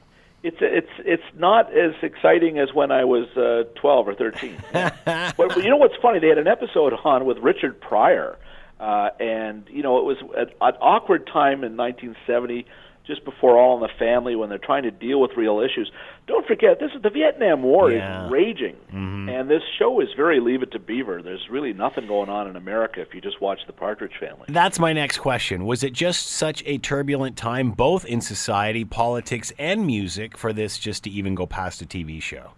it's 0.43 0.57
it's 0.61 0.91
it's 1.01 1.23
not 1.37 1.71
as 1.77 1.93
exciting 2.03 2.59
as 2.59 2.73
when 2.73 2.91
I 2.91 3.05
was 3.05 3.29
uh, 3.37 3.65
12 3.79 4.09
or 4.09 4.15
13. 4.15 4.57
but, 4.73 4.95
but 5.37 5.57
you 5.59 5.69
know 5.69 5.77
what's 5.77 5.97
funny? 6.01 6.19
They 6.19 6.29
had 6.29 6.39
an 6.39 6.49
episode 6.49 6.95
on 7.05 7.27
with 7.27 7.39
Richard 7.39 7.81
Pryor, 7.81 8.39
uh, 8.79 9.11
and 9.21 9.65
you 9.69 9.83
know 9.83 9.99
it 9.99 10.05
was 10.05 10.17
an, 10.37 10.49
an 10.61 10.75
awkward 10.81 11.27
time 11.27 11.63
in 11.63 11.77
1970 11.77 12.67
just 13.11 13.25
before 13.25 13.59
All 13.59 13.75
in 13.75 13.83
the 13.83 13.89
Family 13.99 14.37
when 14.37 14.49
they're 14.49 14.59
trying 14.59 14.85
to 14.85 14.91
deal 14.91 15.21
with 15.21 15.33
real 15.37 15.61
issues. 15.61 15.91
Don't 16.27 16.47
forget, 16.47 16.79
this 16.79 16.93
is 16.95 17.03
the 17.03 17.11
Vietnam 17.11 17.63
War 17.63 17.91
Yeah. 17.91 18.27
is 18.27 18.31
raging, 18.31 18.77
mm-hmm. 18.89 19.29
and 19.29 19.51
this 19.51 19.63
show 19.79 20.01
is 20.01 20.09
very 20.17 20.39
Leave 20.39 20.63
It 20.63 20.71
to 20.73 20.79
Beaver. 20.79 21.23
There's 21.23 21.49
really 21.51 21.73
nothing 21.73 22.07
going 22.07 22.29
on 22.29 22.47
in 22.47 22.55
America 22.57 23.01
if 23.01 23.13
you 23.13 23.21
just 23.21 23.41
watch 23.41 23.59
The 23.67 23.73
Partridge 23.73 24.13
Family. 24.21 24.45
That's 24.49 24.79
my 24.79 24.93
next 24.93 25.19
question. 25.19 25.67
Was 25.67 25.83
it 25.83 25.93
just 25.93 26.29
such 26.29 26.63
a 26.67 26.79
turbulent 26.79 27.37
time, 27.37 27.73
both 27.73 28.05
in 28.05 28.21
society, 28.21 28.85
politics, 28.85 29.53
and 29.59 29.85
music, 29.85 30.39
for 30.39 30.53
this 30.53 30.79
just 30.79 31.05
to 31.05 31.11
even 31.11 31.35
go 31.35 31.47
past 31.47 31.83
a 31.83 31.87
TV 31.87 32.23
show? 32.23 32.53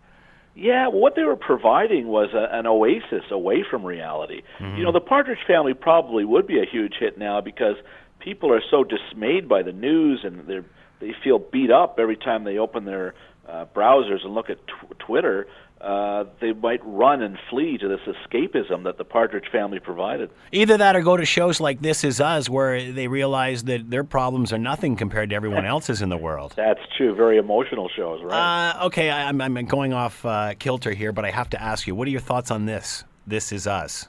Yeah, 0.55 0.89
what 0.89 1.15
they 1.17 1.23
were 1.23 1.37
providing 1.37 2.09
was 2.09 2.29
a, 2.35 2.55
an 2.55 2.67
oasis 2.67 3.25
away 3.31 3.65
from 3.69 3.85
reality. 3.85 4.43
Mm-hmm. 4.59 4.77
You 4.77 4.85
know, 4.85 4.93
the 4.93 5.01
Partridge 5.01 5.39
Family 5.47 5.73
probably 5.73 6.27
would 6.27 6.47
be 6.47 6.61
a 6.61 6.67
huge 6.71 6.95
hit 7.01 7.17
now 7.17 7.41
because 7.41 7.77
people 8.23 8.53
are 8.53 8.63
so 8.71 8.85
dismayed 8.85 9.49
by 9.49 9.63
the 9.63 9.73
news 9.73 10.21
and 10.25 10.47
they 10.47 10.61
they 11.01 11.15
feel 11.25 11.39
beat 11.39 11.71
up 11.71 11.99
every 11.99 12.17
time 12.17 12.45
they 12.45 12.59
open 12.59 12.85
their 12.85 13.15
uh, 13.49 13.65
browsers 13.75 14.25
and 14.25 14.35
look 14.35 14.51
at 14.51 14.59
tw- 14.67 14.99
Twitter. 14.99 15.49
Uh, 15.81 16.27
they 16.41 16.53
might 16.53 16.81
run 16.85 17.23
and 17.23 17.37
flee 17.51 17.77
to 17.77 17.89
this 17.89 17.99
escapism 18.07 18.85
that 18.85 18.99
the 18.99 19.05
Partridge 19.05 19.47
Family 19.51 19.81
provided. 19.81 20.31
Either 20.53 20.77
that 20.77 20.95
or 20.95 21.03
go 21.03 21.17
to 21.17 21.25
shows 21.25 21.59
like 21.59 21.83
This 21.83 22.05
Is 22.05 22.21
Us, 22.21 22.49
where 22.49 22.93
they 22.93 23.09
realize 23.09 23.65
that 23.65 23.91
their 23.91 24.05
problems 24.05 24.53
are 24.53 24.59
nothing 24.59 24.95
compared 24.95 25.31
to 25.31 25.35
everyone 25.35 25.67
else's 25.75 26.01
in 26.01 26.09
the 26.09 26.17
world. 26.17 26.55
That's 26.57 26.79
true. 26.97 27.17
Very 27.17 27.37
emotional 27.37 27.89
shows, 27.97 28.23
right? 28.23 28.77
Uh, 28.77 28.87
okay, 28.87 29.11
I, 29.11 29.29
I'm, 29.29 29.41
I'm 29.41 29.55
going 29.67 29.93
off 29.93 30.25
uh, 30.25 30.55
kilter 30.57 30.93
here, 30.93 31.11
but 31.11 31.25
I 31.25 31.33
have 31.33 31.51
to 31.51 31.61
ask 31.61 31.89
you 31.89 31.97
what 31.97 32.07
are 32.07 32.13
your 32.13 32.21
thoughts 32.21 32.53
on 32.53 32.67
this? 32.67 33.03
This 33.27 33.51
Is 33.51 33.67
Us. 33.67 34.09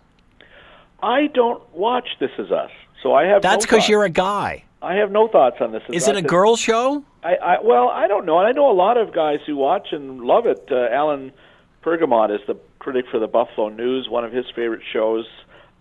I 1.03 1.27
don't 1.27 1.61
watch 1.75 2.07
This 2.19 2.31
Is 2.39 2.51
Us, 2.51 2.71
so 3.01 3.13
I 3.13 3.25
have. 3.25 3.41
That's 3.41 3.65
because 3.65 3.79
thoughts. 3.79 3.89
you're 3.89 4.05
a 4.05 4.09
guy. 4.09 4.63
I 4.81 4.95
have 4.95 5.11
no 5.11 5.27
thoughts 5.27 5.57
on 5.61 5.71
This 5.71 5.83
Is, 5.89 6.03
Is 6.03 6.07
it 6.07 6.15
a 6.17 6.21
girl 6.21 6.55
show? 6.55 7.03
I, 7.23 7.35
I 7.35 7.57
well, 7.61 7.89
I 7.89 8.07
don't 8.07 8.25
know, 8.25 8.39
and 8.39 8.47
I 8.47 8.51
know 8.51 8.69
a 8.71 8.73
lot 8.73 8.97
of 8.97 9.13
guys 9.13 9.39
who 9.45 9.55
watch 9.55 9.87
and 9.91 10.21
love 10.21 10.45
it. 10.45 10.67
Uh, 10.71 10.87
Alan 10.91 11.31
Pergament 11.81 12.31
is 12.31 12.39
the 12.47 12.55
critic 12.79 13.05
for 13.11 13.19
the 13.19 13.27
Buffalo 13.27 13.69
News, 13.69 14.07
one 14.09 14.23
of 14.25 14.31
his 14.31 14.45
favorite 14.55 14.81
shows. 14.91 15.25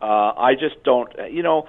Uh, 0.01 0.33
I 0.37 0.55
just 0.55 0.83
don't, 0.85 1.17
uh, 1.19 1.25
you 1.27 1.43
know, 1.43 1.67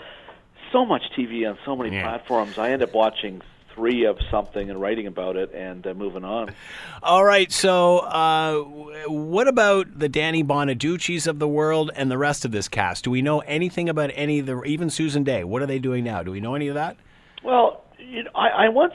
so 0.71 0.85
much 0.85 1.03
TV 1.17 1.47
on 1.47 1.57
so 1.65 1.75
many 1.75 1.95
Yeah. 1.95 2.03
platforms. 2.03 2.57
I 2.57 2.71
end 2.71 2.81
up 2.81 2.93
watching 2.93 3.41
three 3.75 4.05
of 4.05 4.17
something 4.29 4.69
and 4.69 4.79
writing 4.79 5.07
about 5.07 5.35
it 5.35 5.53
and 5.53 5.85
uh, 5.85 5.93
moving 5.93 6.23
on. 6.23 6.53
All 7.01 7.23
right, 7.23 7.51
so 7.51 7.99
uh, 7.99 8.59
what 9.07 9.47
about 9.47 9.97
the 9.97 10.09
Danny 10.09 10.43
Bonaduce's 10.43 11.27
of 11.27 11.39
the 11.39 11.47
world 11.47 11.91
and 11.95 12.09
the 12.09 12.17
rest 12.17 12.45
of 12.45 12.51
this 12.51 12.67
cast? 12.67 13.03
Do 13.03 13.11
we 13.11 13.21
know 13.21 13.39
anything 13.39 13.89
about 13.89 14.11
any 14.13 14.39
of 14.39 14.45
the, 14.45 14.61
even 14.63 14.89
Susan 14.89 15.23
Dey? 15.23 15.43
What 15.43 15.61
are 15.61 15.67
they 15.67 15.79
doing 15.79 16.03
now? 16.03 16.23
Do 16.23 16.31
we 16.31 16.39
know 16.39 16.55
any 16.55 16.67
of 16.67 16.75
that? 16.75 16.97
Well, 17.43 17.83
you 17.99 18.23
know, 18.23 18.31
I, 18.35 18.65
I 18.65 18.69
once 18.69 18.93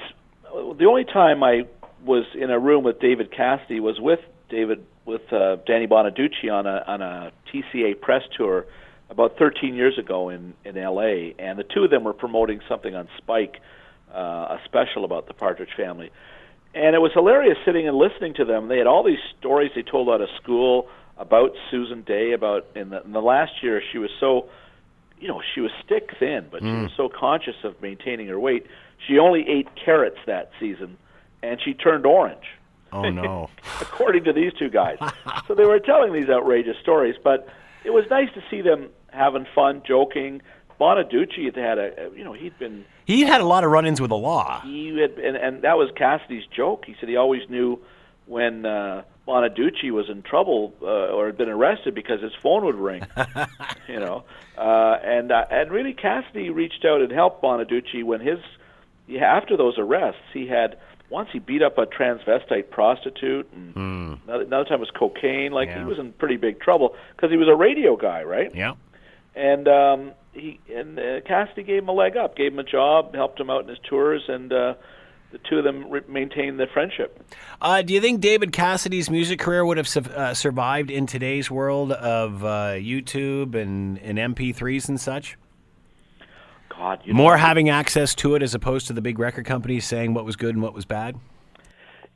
the 0.79 0.87
only 0.87 1.05
time 1.05 1.43
I 1.43 1.63
was 2.05 2.25
in 2.35 2.51
a 2.51 2.59
room 2.59 2.85
with 2.85 3.01
David 3.01 3.31
Cassidy 3.31 3.81
was 3.81 4.01
with 4.01 4.21
David 4.49 4.85
with 5.05 5.33
uh, 5.33 5.57
Danny 5.67 5.87
Bonaduce 5.87 6.51
on 6.51 6.67
a 6.67 6.85
on 6.87 7.03
a 7.03 7.33
TCA 7.53 8.01
press 8.01 8.23
tour 8.37 8.67
about 9.11 9.39
13 9.39 9.75
years 9.75 9.99
ago 9.99 10.29
in 10.29 10.55
in 10.65 10.77
L.A. 10.77 11.35
and 11.39 11.59
the 11.59 11.65
two 11.65 11.85
of 11.85 11.91
them 11.91 12.05
were 12.05 12.13
promoting 12.13 12.61
something 12.69 12.95
on 12.95 13.09
Spike, 13.19 13.61
uh, 14.15 14.57
a 14.57 14.61
special 14.65 15.05
about 15.05 15.27
the 15.29 15.35
Partridge 15.35 15.71
Family, 15.77 16.11
and 16.75 16.95
it 16.95 17.00
was 17.00 17.12
hilarious 17.12 17.59
sitting 17.65 17.88
and 17.88 17.97
listening 17.97 18.35
to 18.35 18.45
them. 18.45 18.69
They 18.69 18.79
had 18.79 18.87
all 18.87 19.03
these 19.03 19.19
stories 19.38 19.71
they 19.75 19.83
told 19.83 20.09
out 20.09 20.21
of 20.21 20.29
school 20.43 20.88
about 21.17 21.53
Susan 21.71 22.03
Dey 22.03 22.33
about 22.33 22.67
in 22.77 22.91
the, 22.91 23.03
in 23.03 23.12
the 23.12 23.23
last 23.23 23.62
year 23.62 23.83
she 23.93 23.99
was 23.99 24.11
so 24.21 24.49
you 25.21 25.27
know, 25.29 25.43
she 25.55 25.61
was 25.61 25.73
stick 25.85 26.11
thin, 26.21 26.47
but 26.50 26.61
she 26.62 26.67
was 26.69 26.93
so 26.97 27.09
conscious 27.09 27.57
of 27.65 27.81
maintaining 27.83 28.29
her 28.29 28.38
weight. 28.38 28.67
She 29.07 29.19
only 29.19 29.49
ate 29.49 29.67
carrots 29.75 30.19
that 30.27 30.53
season, 30.61 30.97
and 31.43 31.61
she 31.61 31.75
turned 31.75 32.07
orange, 32.07 32.45
Oh, 32.93 33.09
no. 33.11 33.50
according 33.81 34.25
to 34.25 34.33
these 34.33 34.53
two 34.53 34.69
guys. 34.71 34.99
so 35.49 35.55
they 35.57 35.65
were 35.65 35.81
telling 35.81 36.12
these 36.12 36.29
outrageous 36.29 36.77
stories, 36.81 37.17
but 37.23 37.49
it 37.85 37.91
was 37.91 38.05
nice 38.11 38.29
to 38.35 38.43
see 38.50 38.61
them 38.61 38.91
having 39.12 39.47
fun, 39.55 39.83
joking. 39.87 40.41
Bonaduce 40.81 41.45
had 41.45 41.57
had 41.57 41.79
a, 41.79 42.11
you 42.17 42.25
know, 42.25 42.33
he'd 42.33 42.59
been 42.59 42.85
he 43.05 43.23
had 43.23 43.41
a 43.41 43.45
lot 43.47 43.65
of 43.65 43.71
run 43.71 43.87
ins 43.87 44.01
with 44.01 44.11
the 44.11 44.17
law. 44.17 44.61
he 44.63 44.99
had, 45.01 45.13
and, 45.19 45.37
and 45.37 45.63
that 45.63 45.77
was 45.79 45.91
Cassidy's 45.97 46.45
joke. 46.55 46.85
He 46.87 46.95
said 47.01 47.09
he 47.09 47.17
always 47.17 47.49
knew 47.49 47.79
when 48.27 48.67
uh, 48.67 49.03
Bonaduce 49.27 49.91
was 49.91 50.09
in 50.11 50.23
trouble 50.23 50.75
uh, 50.83 50.87
or 50.87 51.27
had 51.27 51.37
been 51.39 51.49
arrested 51.49 51.95
because 51.95 52.21
his 52.21 52.33
phone 52.43 52.65
would 52.67 52.75
ring. 52.77 53.03
you 53.89 53.99
know, 53.99 54.25
uh, 54.57 54.99
and 55.03 55.33
uh, 55.33 55.45
and 55.51 55.71
really 55.71 55.95
Cassidy 55.95 56.51
reached 56.51 56.85
out 56.85 57.01
and 57.01 57.11
helped 57.11 57.43
Bonaduce 57.43 58.05
when 58.05 58.21
his 58.21 58.39
yeah, 59.07 59.25
after 59.25 59.57
those 59.57 59.79
arrests 59.79 60.21
he 60.35 60.47
had 60.47 60.77
once 61.11 61.31
he 61.33 61.39
beat 61.39 61.63
up 61.63 61.79
a 61.79 61.87
transvestite 61.87 62.69
prostitute 62.69 63.49
and 63.55 63.75
another, 64.29 64.45
another 64.45 64.65
time 64.69 64.79
was 64.81 64.91
cocaine. 64.91 65.53
Like 65.53 65.69
Yeah. 65.69 65.79
he 65.79 65.85
was 65.87 65.99
in 65.99 66.13
pretty 66.13 66.37
big 66.37 66.61
trouble 66.61 66.95
because 67.17 67.31
he 67.31 67.39
was 67.39 67.49
a 67.49 67.55
radio 67.57 67.97
guy, 67.97 68.23
right? 68.25 68.55
Yeah. 68.55 68.75
and 69.35 69.67
um, 69.69 70.13
he 70.38 70.61
and 70.75 70.99
uh, 70.99 71.21
Cassidy 71.26 71.62
gave 71.62 71.83
him 71.83 71.88
a 71.88 71.92
leg 71.92 72.16
up, 72.16 72.37
gave 72.37 72.52
him 72.52 72.59
a 72.59 72.64
job, 72.64 73.14
helped 73.14 73.38
him 73.40 73.50
out 73.50 73.62
in 73.62 73.68
his 73.68 73.78
tours, 73.88 74.23
and 74.28 74.52
uh, 74.52 74.75
the 75.33 75.38
two 75.38 75.59
of 75.59 75.64
them 75.64 75.90
re- 75.90 76.00
maintained 76.09 76.59
their 76.59 76.68
friendship. 76.73 77.23
Uh, 77.61 77.83
do 77.83 77.92
you 77.92 78.00
think 78.00 78.21
David 78.21 78.52
Cassidy's 78.52 79.11
music 79.11 79.38
career 79.38 79.64
would 79.64 79.76
have 79.76 79.88
su- 79.88 80.00
uh, 80.00 80.35
survived 80.35 80.90
in 80.90 81.07
today's 81.07 81.50
world 81.50 81.92
of 81.92 82.45
uh, 82.45 82.73
YouTube 82.73 83.54
and, 83.54 83.99
and 83.99 84.18
MP3s 84.18 84.88
and 84.88 85.00
such? 85.00 85.37
God, 86.68 87.00
you 87.04 87.12
More 87.12 87.33
know, 87.33 87.38
having 87.38 87.68
access 87.68 88.14
to 88.16 88.35
it 88.37 88.42
as 88.42 88.54
opposed 88.54 88.87
to 88.87 88.92
the 88.92 89.02
big 89.02 89.18
record 89.18 89.45
companies 89.45 89.85
saying 89.85 90.14
what 90.14 90.25
was 90.25 90.37
good 90.37 90.54
and 90.54 90.62
what 90.62 90.75
was 90.75 90.85
bad? 90.85 91.18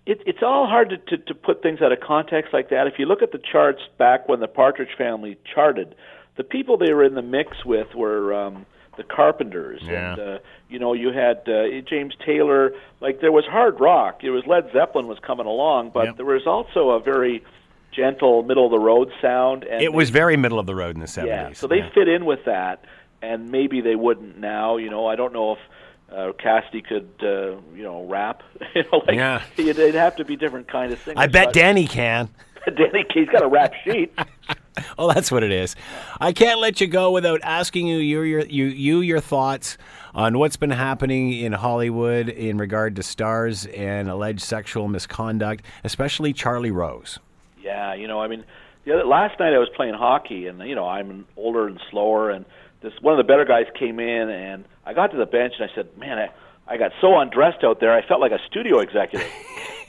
it, 0.06 0.20
it's 0.26 0.42
all 0.42 0.66
hard 0.66 0.90
to, 0.90 0.98
to 0.98 1.18
to 1.24 1.34
put 1.34 1.62
things 1.62 1.80
out 1.80 1.92
of 1.92 2.00
context 2.00 2.52
like 2.52 2.70
that. 2.70 2.86
If 2.86 2.94
you 2.98 3.06
look 3.06 3.22
at 3.22 3.32
the 3.32 3.38
charts 3.38 3.82
back 3.98 4.28
when 4.28 4.40
the 4.40 4.48
Partridge 4.48 4.96
Family 4.98 5.38
charted, 5.54 5.94
the 6.36 6.44
people 6.44 6.76
they 6.78 6.92
were 6.92 7.04
in 7.04 7.14
the 7.14 7.22
mix 7.22 7.64
with 7.64 7.94
were. 7.94 8.32
Um, 8.34 8.66
the 8.98 9.04
Carpenters, 9.04 9.80
Yeah. 9.82 10.10
and 10.12 10.20
uh, 10.20 10.38
you 10.68 10.78
know 10.78 10.92
you 10.92 11.12
had 11.12 11.48
uh, 11.48 11.80
James 11.88 12.12
Taylor. 12.26 12.74
Like 13.00 13.22
there 13.22 13.32
was 13.32 13.46
hard 13.46 13.80
rock. 13.80 14.22
It 14.22 14.28
was 14.28 14.44
Led 14.46 14.70
Zeppelin 14.70 15.06
was 15.06 15.18
coming 15.26 15.46
along, 15.46 15.92
but 15.94 16.04
Yep. 16.08 16.16
there 16.18 16.26
was 16.26 16.46
also 16.46 16.90
a 16.90 17.00
very 17.00 17.42
gentle, 17.90 18.42
middle 18.42 18.66
of 18.66 18.70
the 18.70 18.78
road 18.78 19.10
sound. 19.22 19.64
And 19.64 19.80
It 19.80 19.94
was 19.94 20.10
very 20.10 20.36
middle 20.36 20.58
of 20.58 20.66
the 20.66 20.74
road 20.74 20.94
in 20.94 21.00
the 21.00 21.06
70s. 21.06 21.26
Yeah, 21.26 21.52
so 21.54 21.66
they 21.66 21.80
fit 21.94 22.06
in 22.06 22.26
with 22.26 22.44
that, 22.44 22.84
and 23.22 23.50
maybe 23.50 23.80
they 23.80 23.96
wouldn't 23.96 24.36
now. 24.38 24.76
You 24.76 24.90
know, 24.90 25.06
I 25.06 25.16
don't 25.16 25.32
know 25.32 25.52
if 25.52 25.58
uh, 26.14 26.32
Cassidy 26.34 26.82
could, 26.82 27.08
uh, 27.22 27.56
you 27.74 27.82
know, 27.82 28.04
rap. 28.04 28.42
you 28.74 28.82
know, 28.92 28.98
like 29.06 29.16
Yeah. 29.16 29.42
it'd, 29.56 29.76
they'd 29.76 29.94
have 29.94 30.16
to 30.16 30.24
be 30.26 30.36
different 30.36 30.68
kind 30.68 30.92
of 30.92 30.98
singers. 30.98 31.16
I 31.22 31.28
bet 31.28 31.54
Danny 31.54 31.86
can. 31.86 32.28
Danny, 32.76 33.06
he's 33.14 33.28
got 33.30 33.42
a 33.42 33.48
rap 33.48 33.72
sheet. 33.84 34.12
Oh, 34.98 35.12
that's 35.12 35.30
what 35.30 35.42
it 35.42 35.50
is. 35.52 35.76
I 36.20 36.32
can't 36.32 36.60
let 36.60 36.80
you 36.80 36.86
go 36.86 37.10
without 37.10 37.40
asking 37.42 37.88
you 37.88 37.98
your, 37.98 38.24
your 38.24 38.40
you 38.46 38.66
you 38.66 39.00
your 39.00 39.20
thoughts 39.20 39.76
on 40.14 40.38
what's 40.38 40.56
been 40.56 40.70
happening 40.70 41.32
in 41.32 41.52
Hollywood 41.52 42.28
in 42.28 42.58
regard 42.58 42.96
to 42.96 43.02
stars 43.02 43.66
and 43.66 44.08
alleged 44.08 44.40
sexual 44.40 44.88
misconduct, 44.88 45.64
especially 45.84 46.32
Charlie 46.32 46.70
Rose. 46.70 47.18
yeah, 47.62 47.94
you 47.94 48.06
know, 48.06 48.20
I 48.20 48.28
mean, 48.28 48.44
the 48.84 48.94
other, 48.94 49.04
last 49.04 49.38
night 49.38 49.54
I 49.54 49.58
was 49.58 49.68
playing 49.76 49.94
hockey, 49.94 50.46
and 50.46 50.60
you 50.60 50.74
know, 50.74 50.86
I'm 50.86 51.26
older 51.36 51.66
and 51.66 51.80
slower, 51.90 52.30
and 52.30 52.44
this 52.82 52.92
one 53.00 53.12
of 53.12 53.18
the 53.18 53.30
better 53.30 53.44
guys 53.44 53.66
came 53.78 54.00
in, 54.00 54.28
and 54.28 54.64
I 54.84 54.92
got 54.94 55.10
to 55.12 55.16
the 55.16 55.26
bench, 55.26 55.54
and 55.58 55.70
I 55.70 55.74
said, 55.74 55.96
"Man, 55.98 56.18
I, 56.18 56.28
I 56.66 56.76
got 56.76 56.92
so 57.00 57.18
undressed 57.18 57.62
out 57.64 57.80
there, 57.80 57.92
I 57.92 58.06
felt 58.06 58.20
like 58.20 58.32
a 58.32 58.40
studio 58.48 58.80
executive." 58.80 59.28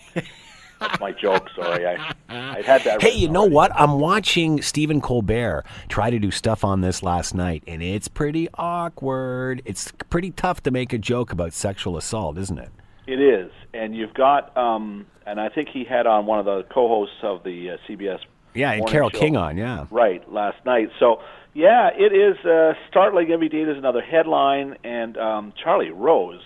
That's 0.80 1.00
my 1.00 1.12
joke. 1.12 1.48
Sorry, 1.56 1.86
I 1.86 2.13
I 2.30 2.62
had 2.62 2.84
that. 2.84 3.01
Hey, 3.01 3.13
you 3.13 3.30
know 3.30 3.42
already. 3.42 3.56
what? 3.56 3.72
I'm 3.75 4.00
watching 4.00 4.62
Stephen 4.62 5.01
Colbert 5.01 5.65
try 5.89 6.10
to 6.10 6.20
do 6.20 6.32
stuff 6.32 6.63
on 6.63 6.82
this 6.82 7.03
last 7.03 7.34
night, 7.34 7.63
and 7.68 7.82
it's 7.82 8.08
pretty 8.08 8.48
awkward. 8.56 9.62
It's 9.65 9.92
pretty 10.10 10.32
tough 10.32 10.63
to 10.63 10.72
make 10.72 10.94
a 10.94 10.98
joke 10.98 11.32
about 11.32 11.53
sexual 11.53 11.98
assault, 11.98 12.38
isn't 12.38 12.58
it? 12.58 12.70
It 13.06 13.20
is, 13.20 13.51
and 13.74 13.96
you've 13.96 14.13
got, 14.13 14.56
um, 14.58 15.06
and 15.25 15.39
I 15.39 15.50
think 15.50 15.70
he 15.70 15.84
had 15.84 16.08
on 16.08 16.25
one 16.25 16.39
of 16.39 16.46
the 16.46 16.63
co-hosts 16.74 17.18
of 17.22 17.44
the 17.44 17.72
uh, 17.72 17.77
CBS. 17.88 18.20
Yeah, 18.53 18.72
and 18.72 18.88
Carol 18.88 19.10
show. 19.10 19.20
King 19.20 19.36
on, 19.36 19.58
yeah. 19.58 19.88
Right 19.89 20.32
last 20.32 20.63
night. 20.65 20.89
So 21.00 21.22
yeah, 21.53 21.89
it 21.96 22.13
is 22.13 22.44
uh, 22.46 22.74
startling 22.89 23.32
every 23.32 23.50
day. 23.50 23.63
There's 23.63 23.77
another 23.77 24.01
headline, 24.01 24.75
and 24.84 25.18
um, 25.18 25.53
Charlie 25.62 25.92
Rose. 25.92 26.42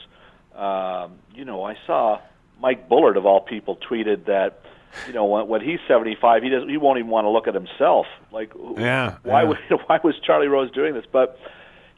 Um, 0.56 1.20
you 1.34 1.46
know, 1.46 1.64
I 1.64 1.76
saw 1.86 2.20
Mike 2.62 2.88
Bullard 2.90 3.18
of 3.18 3.26
all 3.26 3.42
people 3.42 3.78
tweeted 3.78 4.26
that. 4.26 4.62
You 5.06 5.14
know, 5.14 5.26
when, 5.26 5.48
when 5.48 5.62
he's 5.62 5.80
75, 5.88 6.42
he 6.42 6.50
doesn't. 6.50 6.70
He 6.70 6.78
won't 6.78 6.98
even 6.98 7.12
want 7.12 7.26
to 7.26 7.30
look 7.30 7.48
at 7.48 7.54
himself. 7.54 8.08
Like, 8.32 8.52
Yeah, 8.78 9.18
why 9.24 9.44
yeah. 9.44 9.50
would 9.50 9.58
why 9.88 10.00
was 10.04 10.16
Charlie 10.26 10.48
Rose 10.48 10.72
doing 10.72 10.94
this? 10.96 11.06
But 11.12 11.38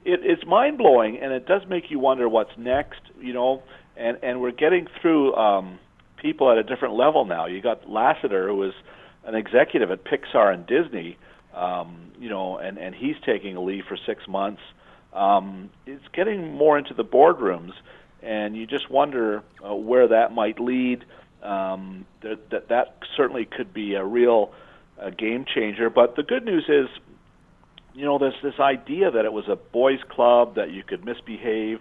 it, 0.04 0.20
it's 0.24 0.46
mind 0.46 0.78
blowing, 0.80 1.18
and 1.18 1.32
it 1.32 1.46
does 1.46 1.62
make 1.70 1.92
you 1.92 2.00
wonder 2.00 2.28
what's 2.28 2.52
next. 2.58 3.00
You 3.22 3.32
know, 3.32 3.64
and 3.96 4.18
and 4.22 4.42
we're 4.42 4.52
getting 4.52 4.88
through 5.02 5.34
um, 5.36 5.80
people 6.18 6.52
at 6.52 6.58
a 6.58 6.64
different 6.64 6.96
level 6.96 7.24
now. 7.26 7.46
You 7.46 7.62
got 7.62 7.88
Lasseter, 7.88 8.48
who 8.48 8.56
was 8.56 8.74
an 9.24 9.36
executive 9.36 9.92
at 9.92 10.04
Pixar 10.04 10.52
and 10.54 10.66
Disney, 10.66 11.18
um, 11.54 12.12
you 12.20 12.28
know, 12.30 12.58
and 12.58 12.78
and 12.78 12.94
he's 12.96 13.16
taking 13.26 13.56
a 13.56 13.62
leave 13.62 13.86
for 13.88 13.98
six 14.06 14.28
months. 14.28 14.62
Um, 15.14 15.70
it's 15.86 16.08
getting 16.12 16.54
more 16.56 16.78
into 16.78 16.94
the 16.94 17.06
boardrooms, 17.06 17.74
and 18.22 18.56
you 18.56 18.66
just 18.68 18.90
wonder 18.90 19.44
uh, 19.68 19.74
where 19.76 20.08
that 20.10 20.34
might 20.34 20.60
lead. 20.60 21.06
Um, 21.42 22.06
that, 22.22 22.50
that 22.50 22.68
that 22.68 22.98
certainly 23.16 23.46
could 23.46 23.74
be 23.74 23.94
a 23.96 24.04
real 24.04 24.52
uh, 25.02 25.10
game 25.10 25.46
changer. 25.46 25.90
But 25.90 26.16
the 26.18 26.24
good 26.24 26.44
news 26.44 26.66
is, 26.68 26.88
you 27.94 28.04
know, 28.06 28.18
there's 28.18 28.42
this 28.44 28.60
idea 28.60 29.12
that 29.12 29.24
it 29.26 29.32
was 29.32 29.48
a 29.48 29.56
boys' 29.56 30.00
club 30.10 30.56
that 30.56 30.72
you 30.72 30.84
could 30.84 31.06
misbehave 31.06 31.80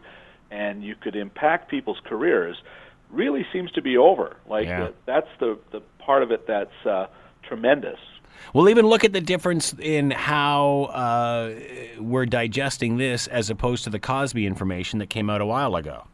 and 0.51 0.85
you 0.85 0.95
could 0.95 1.17
impact 1.17 1.71
people's 1.71 2.01
careers 2.05 2.57
really 3.11 3.45
seems 3.53 3.71
to 3.73 3.83
be 3.83 3.97
over. 3.97 4.37
Like 4.49 4.67
Yeah. 4.67 4.85
the, 4.85 4.95
that's 5.07 5.29
the 5.41 5.59
the 5.73 5.81
part 5.99 6.23
of 6.23 6.31
it 6.31 6.47
that's 6.47 6.87
uh, 6.87 7.07
tremendous. 7.43 7.99
We'll 8.55 8.69
even 8.69 8.87
look 8.87 9.05
at 9.05 9.13
the 9.13 9.21
difference 9.21 9.75
in 9.81 10.11
how 10.11 10.85
uh, 10.95 11.55
we're 11.99 12.27
digesting 12.27 12.97
this 12.97 13.27
as 13.27 13.51
opposed 13.51 13.85
to 13.85 13.91
the 13.91 13.99
Cosby 13.99 14.47
information 14.47 15.01
that 15.01 15.11
came 15.11 15.29
out 15.29 15.41
a 15.41 15.47
while 15.47 15.75
ago. 15.75 16.07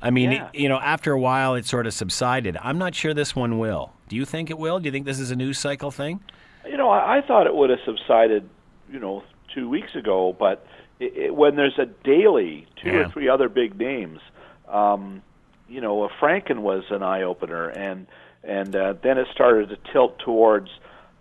I 0.00 0.10
mean, 0.10 0.32
Yeah. 0.32 0.48
you 0.52 0.68
know, 0.68 0.78
after 0.78 1.12
a 1.12 1.18
while 1.20 1.54
it 1.54 1.66
sort 1.66 1.86
of 1.86 1.92
subsided. 1.94 2.56
I'm 2.62 2.78
not 2.78 2.94
sure 2.94 3.14
this 3.14 3.34
one 3.34 3.58
will. 3.58 3.92
Do 4.08 4.16
you 4.16 4.24
think 4.24 4.50
it 4.50 4.58
will? 4.58 4.78
Do 4.78 4.86
you 4.86 4.92
think 4.92 5.06
this 5.06 5.18
is 5.18 5.30
a 5.30 5.36
news 5.36 5.58
cycle 5.58 5.90
thing? 5.90 6.20
You 6.68 6.76
know, 6.76 6.88
I, 6.90 7.18
I 7.18 7.20
thought 7.22 7.46
it 7.46 7.54
would 7.54 7.70
have 7.70 7.80
subsided, 7.84 8.48
you 8.92 8.98
know, 9.00 9.22
two 9.54 9.68
weeks 9.68 9.94
ago. 9.96 10.34
But 10.38 10.66
it, 11.00 11.16
it, 11.16 11.34
when 11.34 11.56
there's 11.56 11.78
a 11.78 11.86
daily 11.86 12.66
two 12.82 12.90
Yeah. 12.90 13.06
or 13.06 13.08
three 13.10 13.28
other 13.28 13.48
big 13.48 13.76
names, 13.78 14.20
um, 14.68 15.22
you 15.68 15.80
know, 15.80 16.08
Franken 16.20 16.58
was 16.60 16.84
an 16.90 17.02
eye 17.02 17.22
opener, 17.22 17.68
and 17.68 18.06
and 18.44 18.74
uh, 18.76 18.94
then 19.02 19.18
it 19.18 19.26
started 19.32 19.68
to 19.70 19.76
tilt 19.92 20.18
towards 20.20 20.70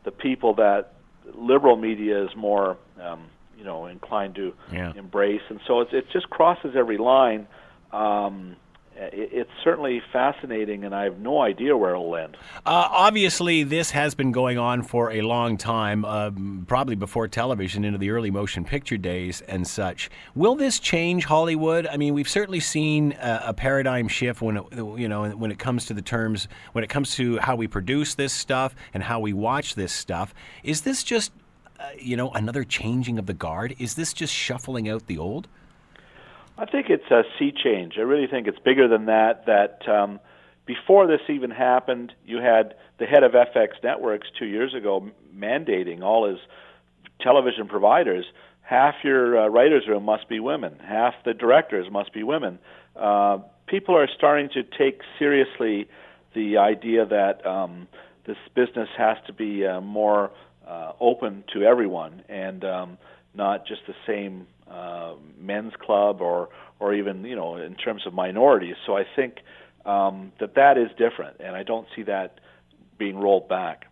the 0.03 0.11
people 0.11 0.53
that 0.55 0.93
liberal 1.33 1.75
media 1.75 2.23
is 2.23 2.35
more, 2.35 2.77
um, 3.01 3.23
you 3.57 3.63
know, 3.65 3.87
inclined 3.87 4.35
to 4.35 4.53
Yeah. 4.71 4.93
embrace, 4.95 5.41
and 5.49 5.59
so 5.65 5.81
it, 5.81 5.91
it 5.93 6.09
just 6.11 6.29
crosses 6.29 6.75
every 6.75 6.97
line. 6.97 7.47
Um, 7.91 8.55
it, 8.57 8.57
it's 8.99 9.49
certainly 9.63 10.01
fascinating, 10.11 10.83
and 10.83 10.93
I 10.93 11.03
have 11.03 11.19
no 11.19 11.41
idea 11.41 11.77
where 11.77 11.91
it'll 11.91 12.15
end. 12.15 12.35
Uh, 12.65 12.87
obviously, 12.89 13.63
this 13.63 13.91
has 13.91 14.15
been 14.15 14.31
going 14.31 14.57
on 14.57 14.81
for 14.81 15.11
a 15.11 15.21
long 15.21 15.57
time, 15.57 16.03
um, 16.05 16.65
probably 16.67 16.95
before 16.95 17.27
television, 17.27 17.85
into 17.85 17.99
the 17.99 18.09
early 18.09 18.31
motion 18.31 18.65
picture 18.65 18.97
days 18.97 19.41
and 19.41 19.67
such. 19.67 20.09
Will 20.35 20.55
this 20.55 20.79
change 20.79 21.25
Hollywood? 21.25 21.85
I 21.87 21.97
mean, 21.97 22.13
we've 22.13 22.29
certainly 22.29 22.59
seen 22.59 23.13
a, 23.21 23.43
a 23.47 23.53
paradigm 23.53 24.07
shift 24.07 24.41
when 24.41 24.57
it, 24.57 24.63
you 24.73 25.07
know 25.07 25.29
when 25.29 25.51
it 25.51 25.59
comes 25.59 25.85
to 25.85 25.93
the 25.93 26.01
terms, 26.01 26.47
when 26.73 26.83
it 26.83 26.89
comes 26.89 27.15
to 27.15 27.37
how 27.37 27.55
we 27.55 27.67
produce 27.67 28.15
this 28.15 28.33
stuff 28.33 28.75
and 28.93 29.03
how 29.03 29.19
we 29.19 29.33
watch 29.33 29.75
this 29.75 29.93
stuff. 29.93 30.33
Is 30.63 30.81
this 30.81 31.03
just, 31.03 31.31
uh, 31.79 31.89
you 31.99 32.17
know, 32.17 32.31
another 32.31 32.63
changing 32.63 33.19
of 33.19 33.25
the 33.25 33.33
guard? 33.33 33.75
Is 33.77 33.93
this 33.95 34.13
just 34.13 34.33
shuffling 34.33 34.89
out 34.89 35.07
the 35.07 35.17
old? 35.17 35.47
I 36.57 36.65
think 36.65 36.89
it's 36.89 37.09
a 37.11 37.23
sea 37.37 37.51
change. 37.51 37.93
I 37.97 38.01
really 38.01 38.27
think 38.27 38.47
it's 38.47 38.59
bigger 38.59 38.87
than 38.87 39.05
that. 39.05 39.45
That 39.45 39.87
um, 39.87 40.19
before 40.65 41.07
this 41.07 41.21
even 41.29 41.51
happened, 41.51 42.13
you 42.25 42.37
had 42.37 42.75
the 42.99 43.05
head 43.05 43.23
of 43.23 43.33
FX 43.33 43.83
Networks 43.83 44.27
two 44.37 44.45
years 44.45 44.73
ago 44.73 45.09
mandating 45.35 46.01
all 46.01 46.29
his 46.29 46.39
television 47.21 47.67
providers 47.67 48.25
half 48.67 48.95
your 49.01 49.39
uh, 49.39 49.47
writers' 49.47 49.87
room 49.87 50.03
must 50.03 50.27
be 50.27 50.41
women, 50.41 50.77
half 50.85 51.13
the 51.23 51.33
directors 51.33 51.89
must 51.89 52.13
be 52.13 52.21
women. 52.21 52.59
Uh, 52.97 53.37
people 53.65 53.95
are 53.95 54.09
starting 54.17 54.49
to 54.49 54.61
take 54.77 55.01
seriously 55.17 55.87
the 56.35 56.57
idea 56.57 57.05
that 57.05 57.45
um, 57.45 57.87
this 58.25 58.35
business 58.55 58.89
has 58.97 59.15
to 59.25 59.31
be 59.31 59.65
uh, 59.65 59.79
more 59.79 60.31
uh, 60.67 60.91
open 60.99 61.45
to 61.53 61.63
everyone 61.63 62.21
and 62.27 62.65
um, 62.65 62.97
not 63.33 63.65
just 63.65 63.81
the 63.87 63.95
same 64.05 64.45
uh, 64.69 65.13
men's 65.39 65.73
club 65.79 66.21
or 66.21 66.49
or 66.79 66.93
even 66.93 67.23
you 67.23 67.35
know 67.35 67.57
in 67.57 67.75
terms 67.75 68.05
of 68.05 68.13
minorities. 68.13 68.75
So 68.85 68.97
I 68.97 69.05
think 69.15 69.39
um, 69.85 70.31
that 70.39 70.55
that 70.55 70.77
is 70.77 70.89
different, 70.97 71.37
and 71.39 71.55
I 71.55 71.63
don't 71.63 71.87
see 71.95 72.03
that 72.03 72.39
being 72.97 73.17
rolled 73.17 73.47
back. 73.47 73.85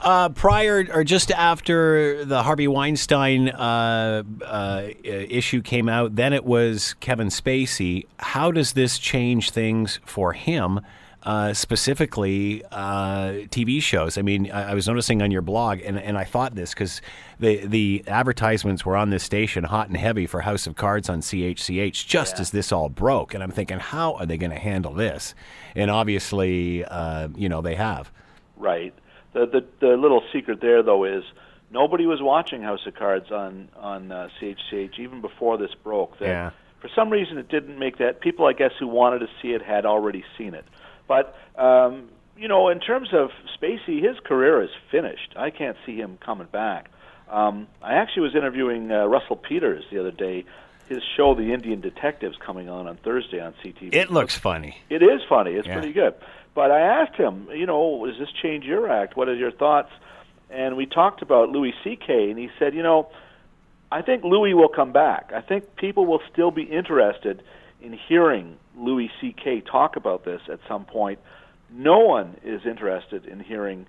Uh, 0.00 0.28
prior 0.30 0.84
or 0.92 1.04
just 1.04 1.30
after 1.30 2.24
the 2.24 2.42
Harvey 2.42 2.66
Weinstein 2.66 3.50
uh, 3.50 4.24
uh, 4.44 4.88
issue 5.04 5.62
came 5.62 5.88
out, 5.88 6.16
then 6.16 6.32
it 6.32 6.44
was 6.44 6.94
Kevin 6.94 7.28
Spacey. 7.28 8.06
How 8.18 8.50
does 8.50 8.72
this 8.72 8.98
change 8.98 9.50
things 9.50 10.00
for 10.04 10.32
him? 10.32 10.80
Uh, 11.24 11.54
specifically, 11.54 12.64
uh, 12.72 13.46
TV 13.50 13.80
shows. 13.80 14.18
I 14.18 14.22
mean, 14.22 14.50
I, 14.50 14.72
I 14.72 14.74
was 14.74 14.88
noticing 14.88 15.22
on 15.22 15.30
your 15.30 15.42
blog, 15.42 15.80
and, 15.84 15.96
and 15.96 16.18
I 16.18 16.24
thought 16.24 16.56
this 16.56 16.74
because 16.74 17.00
the 17.38 17.64
the 17.64 18.02
advertisements 18.08 18.84
were 18.84 18.96
on 18.96 19.10
this 19.10 19.22
station, 19.22 19.62
hot 19.62 19.86
and 19.86 19.96
heavy, 19.96 20.26
for 20.26 20.40
House 20.40 20.66
of 20.66 20.74
Cards 20.74 21.08
on 21.08 21.20
CHCH, 21.20 22.08
just 22.08 22.40
as 22.40 22.50
this 22.50 22.72
all 22.72 22.88
broke. 22.88 23.34
And 23.34 23.42
I'm 23.42 23.52
thinking, 23.52 23.78
how 23.78 24.14
are 24.14 24.26
they 24.26 24.36
going 24.36 24.50
to 24.50 24.58
handle 24.58 24.94
this? 24.94 25.36
And 25.76 25.92
obviously, 25.92 26.84
uh, 26.84 27.28
you 27.36 27.48
know, 27.48 27.62
they 27.62 27.76
have. 27.76 28.10
Right. 28.56 28.92
The, 29.32 29.46
the 29.46 29.64
the 29.80 29.96
little 29.96 30.22
secret 30.32 30.60
there 30.60 30.82
though 30.82 31.04
is 31.04 31.22
nobody 31.70 32.06
was 32.06 32.20
watching 32.20 32.62
House 32.62 32.86
of 32.86 32.94
Cards 32.94 33.30
on 33.30 33.68
on 33.76 34.12
uh, 34.12 34.28
CHCH 34.40 34.98
even 34.98 35.20
before 35.20 35.56
this 35.56 35.70
broke. 35.82 36.18
That 36.18 36.26
Yeah. 36.26 36.50
For 36.80 36.90
some 36.96 37.10
reason, 37.10 37.38
it 37.38 37.48
didn't 37.48 37.78
make 37.78 37.98
that. 37.98 38.20
People, 38.20 38.44
I 38.44 38.54
guess, 38.54 38.72
who 38.80 38.88
wanted 38.88 39.20
to 39.20 39.28
see 39.40 39.52
it 39.52 39.62
had 39.62 39.86
already 39.86 40.24
seen 40.36 40.52
it. 40.52 40.64
But 41.08 41.34
um, 41.56 42.08
you 42.36 42.48
know, 42.48 42.68
in 42.68 42.80
terms 42.80 43.08
of 43.12 43.30
Spacey, 43.56 44.02
his 44.02 44.18
career 44.24 44.62
is 44.62 44.70
finished. 44.90 45.34
I 45.36 45.50
can't 45.50 45.76
see 45.86 45.96
him 45.96 46.18
coming 46.24 46.48
back. 46.50 46.90
Um, 47.30 47.66
I 47.82 47.94
actually 47.94 48.22
was 48.22 48.34
interviewing 48.34 48.90
uh, 48.90 49.06
Russell 49.06 49.36
Peters 49.36 49.84
the 49.90 49.98
other 50.00 50.10
day. 50.10 50.44
His 50.88 51.02
show, 51.16 51.34
The 51.34 51.52
Indian 51.54 51.80
Detectives, 51.80 52.36
coming 52.44 52.68
on 52.68 52.86
on 52.86 52.96
Thursday 52.96 53.40
on 53.40 53.54
CTV. 53.64 53.94
It 53.94 54.10
looks 54.10 54.36
funny. 54.36 54.76
It 54.90 55.02
is 55.02 55.22
funny. 55.28 55.52
It's 55.52 55.66
Yeah. 55.66 55.78
pretty 55.78 55.92
good. 55.92 56.14
But 56.54 56.70
I 56.70 56.80
asked 56.80 57.14
him, 57.16 57.48
you 57.54 57.64
know, 57.64 58.04
does 58.06 58.18
this 58.18 58.28
change 58.42 58.64
your 58.64 58.90
act? 58.90 59.16
What 59.16 59.28
are 59.28 59.34
your 59.34 59.52
thoughts? 59.52 59.90
And 60.50 60.76
we 60.76 60.84
talked 60.84 61.22
about 61.22 61.48
Louis 61.48 61.72
C.K. 61.82 62.28
and 62.30 62.38
he 62.38 62.50
said, 62.58 62.74
you 62.74 62.82
know, 62.82 63.08
I 63.90 64.02
think 64.02 64.24
Louis 64.24 64.52
will 64.52 64.68
come 64.68 64.92
back. 64.92 65.32
I 65.34 65.40
think 65.40 65.76
people 65.76 66.04
will 66.04 66.20
still 66.30 66.50
be 66.50 66.64
interested 66.64 67.42
in 67.82 67.98
hearing 68.08 68.56
Louis 68.76 69.10
C.K. 69.20 69.62
talk 69.62 69.96
about 69.96 70.24
this 70.24 70.40
at 70.50 70.60
some 70.68 70.84
point. 70.84 71.18
No 71.70 72.00
one 72.00 72.36
is 72.44 72.62
interested 72.66 73.26
in 73.26 73.40
hearing 73.40 73.86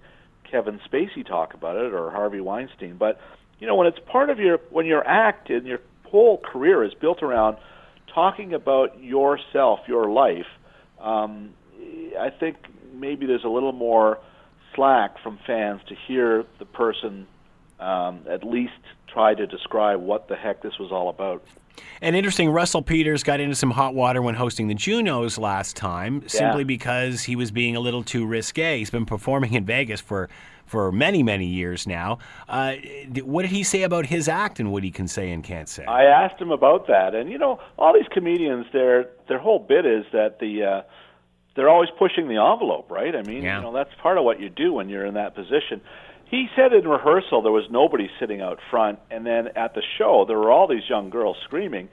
Kevin 0.49 0.79
Spacey 0.87 1.25
talk 1.25 1.53
about 1.53 1.75
it 1.75 1.93
or 1.93 2.11
Harvey 2.11 2.39
Weinstein. 2.39 2.97
But 2.97 3.19
you 3.59 3.67
know, 3.67 3.75
when 3.75 3.87
it's 3.87 3.99
part 4.11 4.29
of 4.29 4.39
your 4.39 4.59
when 4.69 4.85
your 4.85 5.05
act 5.05 5.49
and 5.49 5.65
your 5.65 5.79
whole 6.05 6.37
career 6.37 6.83
is 6.83 6.93
built 6.93 7.23
around 7.23 7.57
talking 8.13 8.53
about 8.53 9.01
yourself, 9.01 9.79
your 9.87 10.09
life, 10.11 10.45
um, 11.01 11.53
I 12.19 12.29
think 12.29 12.57
maybe 12.93 13.25
there's 13.25 13.43
a 13.43 13.49
little 13.49 13.71
more 13.71 14.19
slack 14.75 15.21
from 15.21 15.39
fans 15.45 15.81
to 15.89 15.95
hear 16.07 16.45
the 16.59 16.65
person 16.65 17.27
um, 17.79 18.21
at 18.29 18.43
least 18.43 18.73
try 19.13 19.33
to 19.35 19.45
describe 19.47 20.01
what 20.01 20.27
the 20.27 20.35
heck 20.35 20.61
this 20.61 20.77
was 20.79 20.91
all 20.91 21.09
about. 21.09 21.43
And 22.01 22.15
interesting, 22.15 22.49
Russell 22.49 22.81
Peters 22.81 23.23
got 23.23 23.39
into 23.39 23.55
some 23.55 23.71
hot 23.71 23.95
water 23.95 24.21
when 24.21 24.35
hosting 24.35 24.67
the 24.67 24.73
Junos 24.75 25.37
last 25.37 25.75
time, 25.75 26.27
simply 26.27 26.63
because 26.63 27.23
he 27.23 27.35
was 27.35 27.49
being 27.51 27.75
a 27.75 27.79
little 27.79 28.03
too 28.03 28.25
risque. 28.25 28.77
He's 28.77 28.89
been 28.91 29.05
performing 29.05 29.53
in 29.53 29.65
Vegas 29.65 30.01
for 30.01 30.29
for 30.65 30.91
many 30.91 31.23
many 31.23 31.45
years 31.45 31.87
now. 31.87 32.19
Uh, 32.47 32.75
what 33.23 33.41
did 33.43 33.51
he 33.51 33.63
say 33.63 33.83
about 33.83 34.05
his 34.05 34.27
act 34.27 34.59
and 34.59 34.71
what 34.71 34.83
he 34.83 34.91
can 34.91 35.07
say 35.07 35.31
and 35.31 35.43
can't 35.43 35.67
say? 35.69 35.85
I 35.85 36.03
asked 36.05 36.39
him 36.39 36.51
about 36.51 36.87
that, 36.87 37.15
and 37.15 37.29
you 37.31 37.37
know, 37.37 37.59
all 37.77 37.93
these 37.93 38.07
comedians, 38.11 38.65
their 38.73 39.09
their 39.27 39.39
whole 39.39 39.59
bit 39.59 39.85
is 39.85 40.05
that 40.11 40.39
the 40.39 40.63
uh, 40.63 40.81
they're 41.55 41.69
always 41.69 41.89
pushing 41.97 42.27
the 42.27 42.37
envelope, 42.37 42.89
right? 42.91 43.15
I 43.15 43.21
mean, 43.23 43.43
Yeah. 43.43 43.57
you 43.57 43.63
know, 43.63 43.73
that's 43.73 43.93
part 44.01 44.17
of 44.17 44.23
what 44.23 44.39
you 44.39 44.49
do 44.49 44.73
when 44.73 44.89
you're 44.89 45.05
in 45.05 45.13
that 45.15 45.35
position. 45.35 45.81
He 46.33 46.49
said 46.55 46.73
in 46.73 46.87
rehearsal 46.87 47.43
there 47.43 47.51
was 47.51 47.69
nobody 47.69 48.09
sitting 48.19 48.41
out 48.41 48.57
front, 48.71 48.97
and 49.11 49.23
then 49.23 49.49
at 49.55 49.75
the 49.75 49.83
show 49.99 50.25
there 50.27 50.39
were 50.39 50.49
all 50.49 50.65
these 50.67 50.89
young 50.89 51.11
girls 51.11 51.37
screaming, 51.43 51.89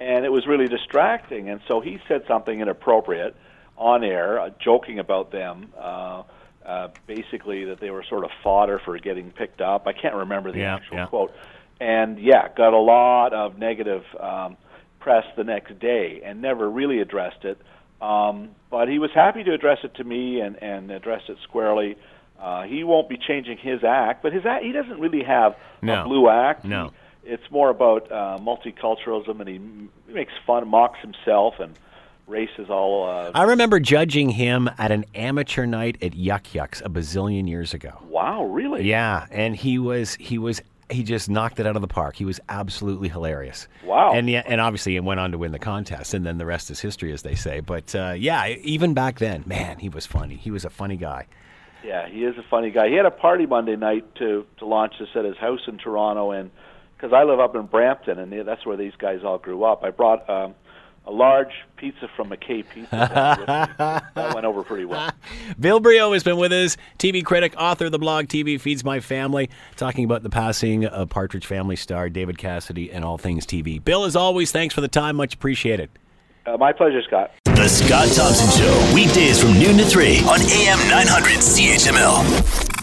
and 0.00 0.24
it 0.24 0.32
was 0.32 0.48
really 0.48 0.66
distracting. 0.66 1.48
And 1.48 1.60
so 1.68 1.80
he 1.80 2.00
said 2.08 2.24
something 2.26 2.58
inappropriate 2.58 3.36
on 3.78 4.02
air, 4.02 4.40
uh, 4.40 4.50
joking 4.58 4.98
about 4.98 5.30
them. 5.30 5.72
Uh, 5.78 6.24
uh, 6.66 6.88
basically, 7.06 7.66
that 7.66 7.78
they 7.78 7.90
were 7.90 8.02
sort 8.02 8.24
of 8.24 8.30
fodder 8.42 8.80
for 8.84 8.98
getting 8.98 9.30
picked 9.30 9.60
up. 9.60 9.86
I 9.86 9.92
can't 9.92 10.16
remember 10.16 10.50
the 10.50 10.58
Yeah, 10.58 10.74
actual 10.74 10.96
yeah. 10.96 11.06
quote. 11.06 11.32
And 11.78 12.18
yeah, 12.18 12.48
got 12.48 12.72
a 12.72 12.80
lot 12.80 13.32
of 13.32 13.58
negative 13.58 14.02
um, 14.18 14.56
press 14.98 15.24
the 15.36 15.44
next 15.44 15.78
day, 15.78 16.20
and 16.24 16.42
never 16.42 16.68
really 16.68 16.98
addressed 16.98 17.44
it. 17.44 17.58
Um, 18.02 18.56
but 18.70 18.88
he 18.88 18.98
was 18.98 19.12
happy 19.14 19.44
to 19.44 19.52
address 19.52 19.78
it 19.84 19.94
to 19.94 20.04
me 20.04 20.40
and, 20.40 20.60
and 20.60 20.90
address 20.90 21.22
it 21.28 21.36
squarely. 21.44 21.96
Uh, 22.44 22.62
he 22.64 22.84
won't 22.84 23.08
be 23.08 23.16
changing 23.16 23.56
his 23.58 23.82
act, 23.82 24.22
but 24.22 24.32
his 24.32 24.44
act, 24.44 24.62
he 24.64 24.70
doesn't 24.72 25.00
really 25.00 25.22
have 25.24 25.56
No. 25.80 26.02
a 26.02 26.04
blue 26.04 26.28
act. 26.28 26.64
No. 26.64 26.88
He- 27.24 27.32
it's 27.32 27.50
more 27.50 27.70
about 27.70 28.12
uh, 28.12 28.38
multiculturalism, 28.38 29.40
and 29.40 29.48
he, 29.48 29.58
he 30.06 30.12
makes 30.12 30.32
fun, 30.46 30.68
mocks 30.68 30.98
himself, 31.00 31.54
and 31.58 31.72
races 32.26 32.68
all. 32.68 33.08
Uh, 33.08 33.30
I 33.34 33.44
remember 33.44 33.80
judging 33.80 34.28
him 34.28 34.68
at 34.76 34.92
an 34.92 35.06
amateur 35.14 35.64
night 35.64 35.96
at 36.02 36.14
Yuk 36.14 36.54
Yuk's 36.54 36.82
a 36.82 36.90
bazillion 36.90 37.48
years 37.48 37.72
ago. 37.72 37.98
wow, 38.10 38.44
really? 38.44 38.84
Yeah, 38.84 39.26
and 39.30 39.56
he 39.56 39.78
was 39.78 40.16
he 40.16 40.36
was 40.36 40.60
he 40.90 41.02
just 41.02 41.30
knocked 41.30 41.58
it 41.60 41.66
out 41.66 41.76
of 41.76 41.82
the 41.82 41.88
park. 41.88 42.14
He 42.16 42.26
was 42.26 42.40
absolutely 42.50 43.08
hilarious. 43.08 43.68
Wow. 43.86 44.12
And 44.12 44.28
yeah, 44.28 44.42
and 44.46 44.60
obviously 44.60 44.92
he 44.92 45.00
went 45.00 45.18
on 45.18 45.32
to 45.32 45.38
win 45.38 45.52
the 45.52 45.58
contest, 45.58 46.12
and 46.12 46.26
then 46.26 46.36
the 46.36 46.44
rest 46.44 46.70
is 46.70 46.78
history, 46.80 47.10
as 47.12 47.22
they 47.22 47.34
say. 47.36 47.60
But 47.60 47.94
uh, 47.94 48.14
yeah, 48.18 48.48
even 48.48 48.92
back 48.92 49.18
then, 49.18 49.44
man, 49.46 49.78
he 49.78 49.88
was 49.88 50.04
funny. 50.04 50.34
He 50.36 50.50
was 50.50 50.66
a 50.66 50.70
funny 50.70 50.98
guy. 50.98 51.26
Yeah, 51.84 52.08
he 52.08 52.24
is 52.24 52.36
a 52.38 52.44
funny 52.48 52.70
guy. 52.70 52.88
He 52.88 52.94
had 52.94 53.06
a 53.06 53.10
party 53.10 53.46
Monday 53.46 53.76
night 53.76 54.14
to 54.16 54.46
to 54.58 54.66
launch 54.66 54.94
this 54.98 55.08
at 55.14 55.24
his 55.24 55.36
house 55.36 55.60
in 55.66 55.78
Toronto, 55.78 56.30
and 56.30 56.50
because 56.96 57.12
I 57.12 57.24
live 57.24 57.40
up 57.40 57.54
in 57.54 57.66
Brampton, 57.66 58.18
and 58.18 58.46
that's 58.46 58.64
where 58.64 58.76
these 58.76 58.94
guys 58.98 59.20
all 59.22 59.38
grew 59.38 59.64
up. 59.64 59.84
I 59.84 59.90
brought 59.90 60.28
um, 60.30 60.54
a 61.06 61.10
large 61.10 61.52
pizza 61.76 62.08
from 62.16 62.30
McKay 62.30 62.64
Pizza. 62.68 62.90
down 62.90 63.40
with 63.40 63.48
me. 63.48 63.74
that 64.14 64.34
went 64.34 64.46
over 64.46 64.62
pretty 64.62 64.86
well. 64.86 65.10
Bill 65.60 65.80
Brioux 65.80 66.12
has 66.14 66.22
been 66.22 66.38
with 66.38 66.52
us, 66.52 66.78
TV 66.98 67.22
critic, 67.22 67.54
author 67.58 67.86
of 67.86 67.92
the 67.92 67.98
blog 67.98 68.26
TV 68.26 68.58
Feeds 68.58 68.82
My 68.84 69.00
Family, 69.00 69.50
talking 69.76 70.04
about 70.04 70.22
the 70.22 70.30
passing 70.30 70.86
of 70.86 71.10
Partridge 71.10 71.46
Family 71.46 71.76
star 71.76 72.08
David 72.08 72.38
Cassidy 72.38 72.90
and 72.90 73.04
all 73.04 73.18
things 73.18 73.44
TV. 73.44 73.82
Bill, 73.82 74.04
as 74.04 74.16
always, 74.16 74.52
thanks 74.52 74.74
for 74.74 74.80
the 74.80 74.88
time. 74.88 75.16
Much 75.16 75.34
appreciated. 75.34 75.90
Uh, 76.46 76.56
my 76.56 76.72
pleasure, 76.72 77.02
Scott. 77.06 77.30
The 77.64 77.70
Scott 77.70 78.08
Thompson 78.12 78.50
Show, 78.60 78.94
weekdays 78.94 79.40
from 79.40 79.58
noon 79.58 79.78
to 79.78 79.86
3 79.86 80.18
on 80.24 80.38
AM 80.38 80.78
900 80.90 81.38
CHML. 81.38 82.73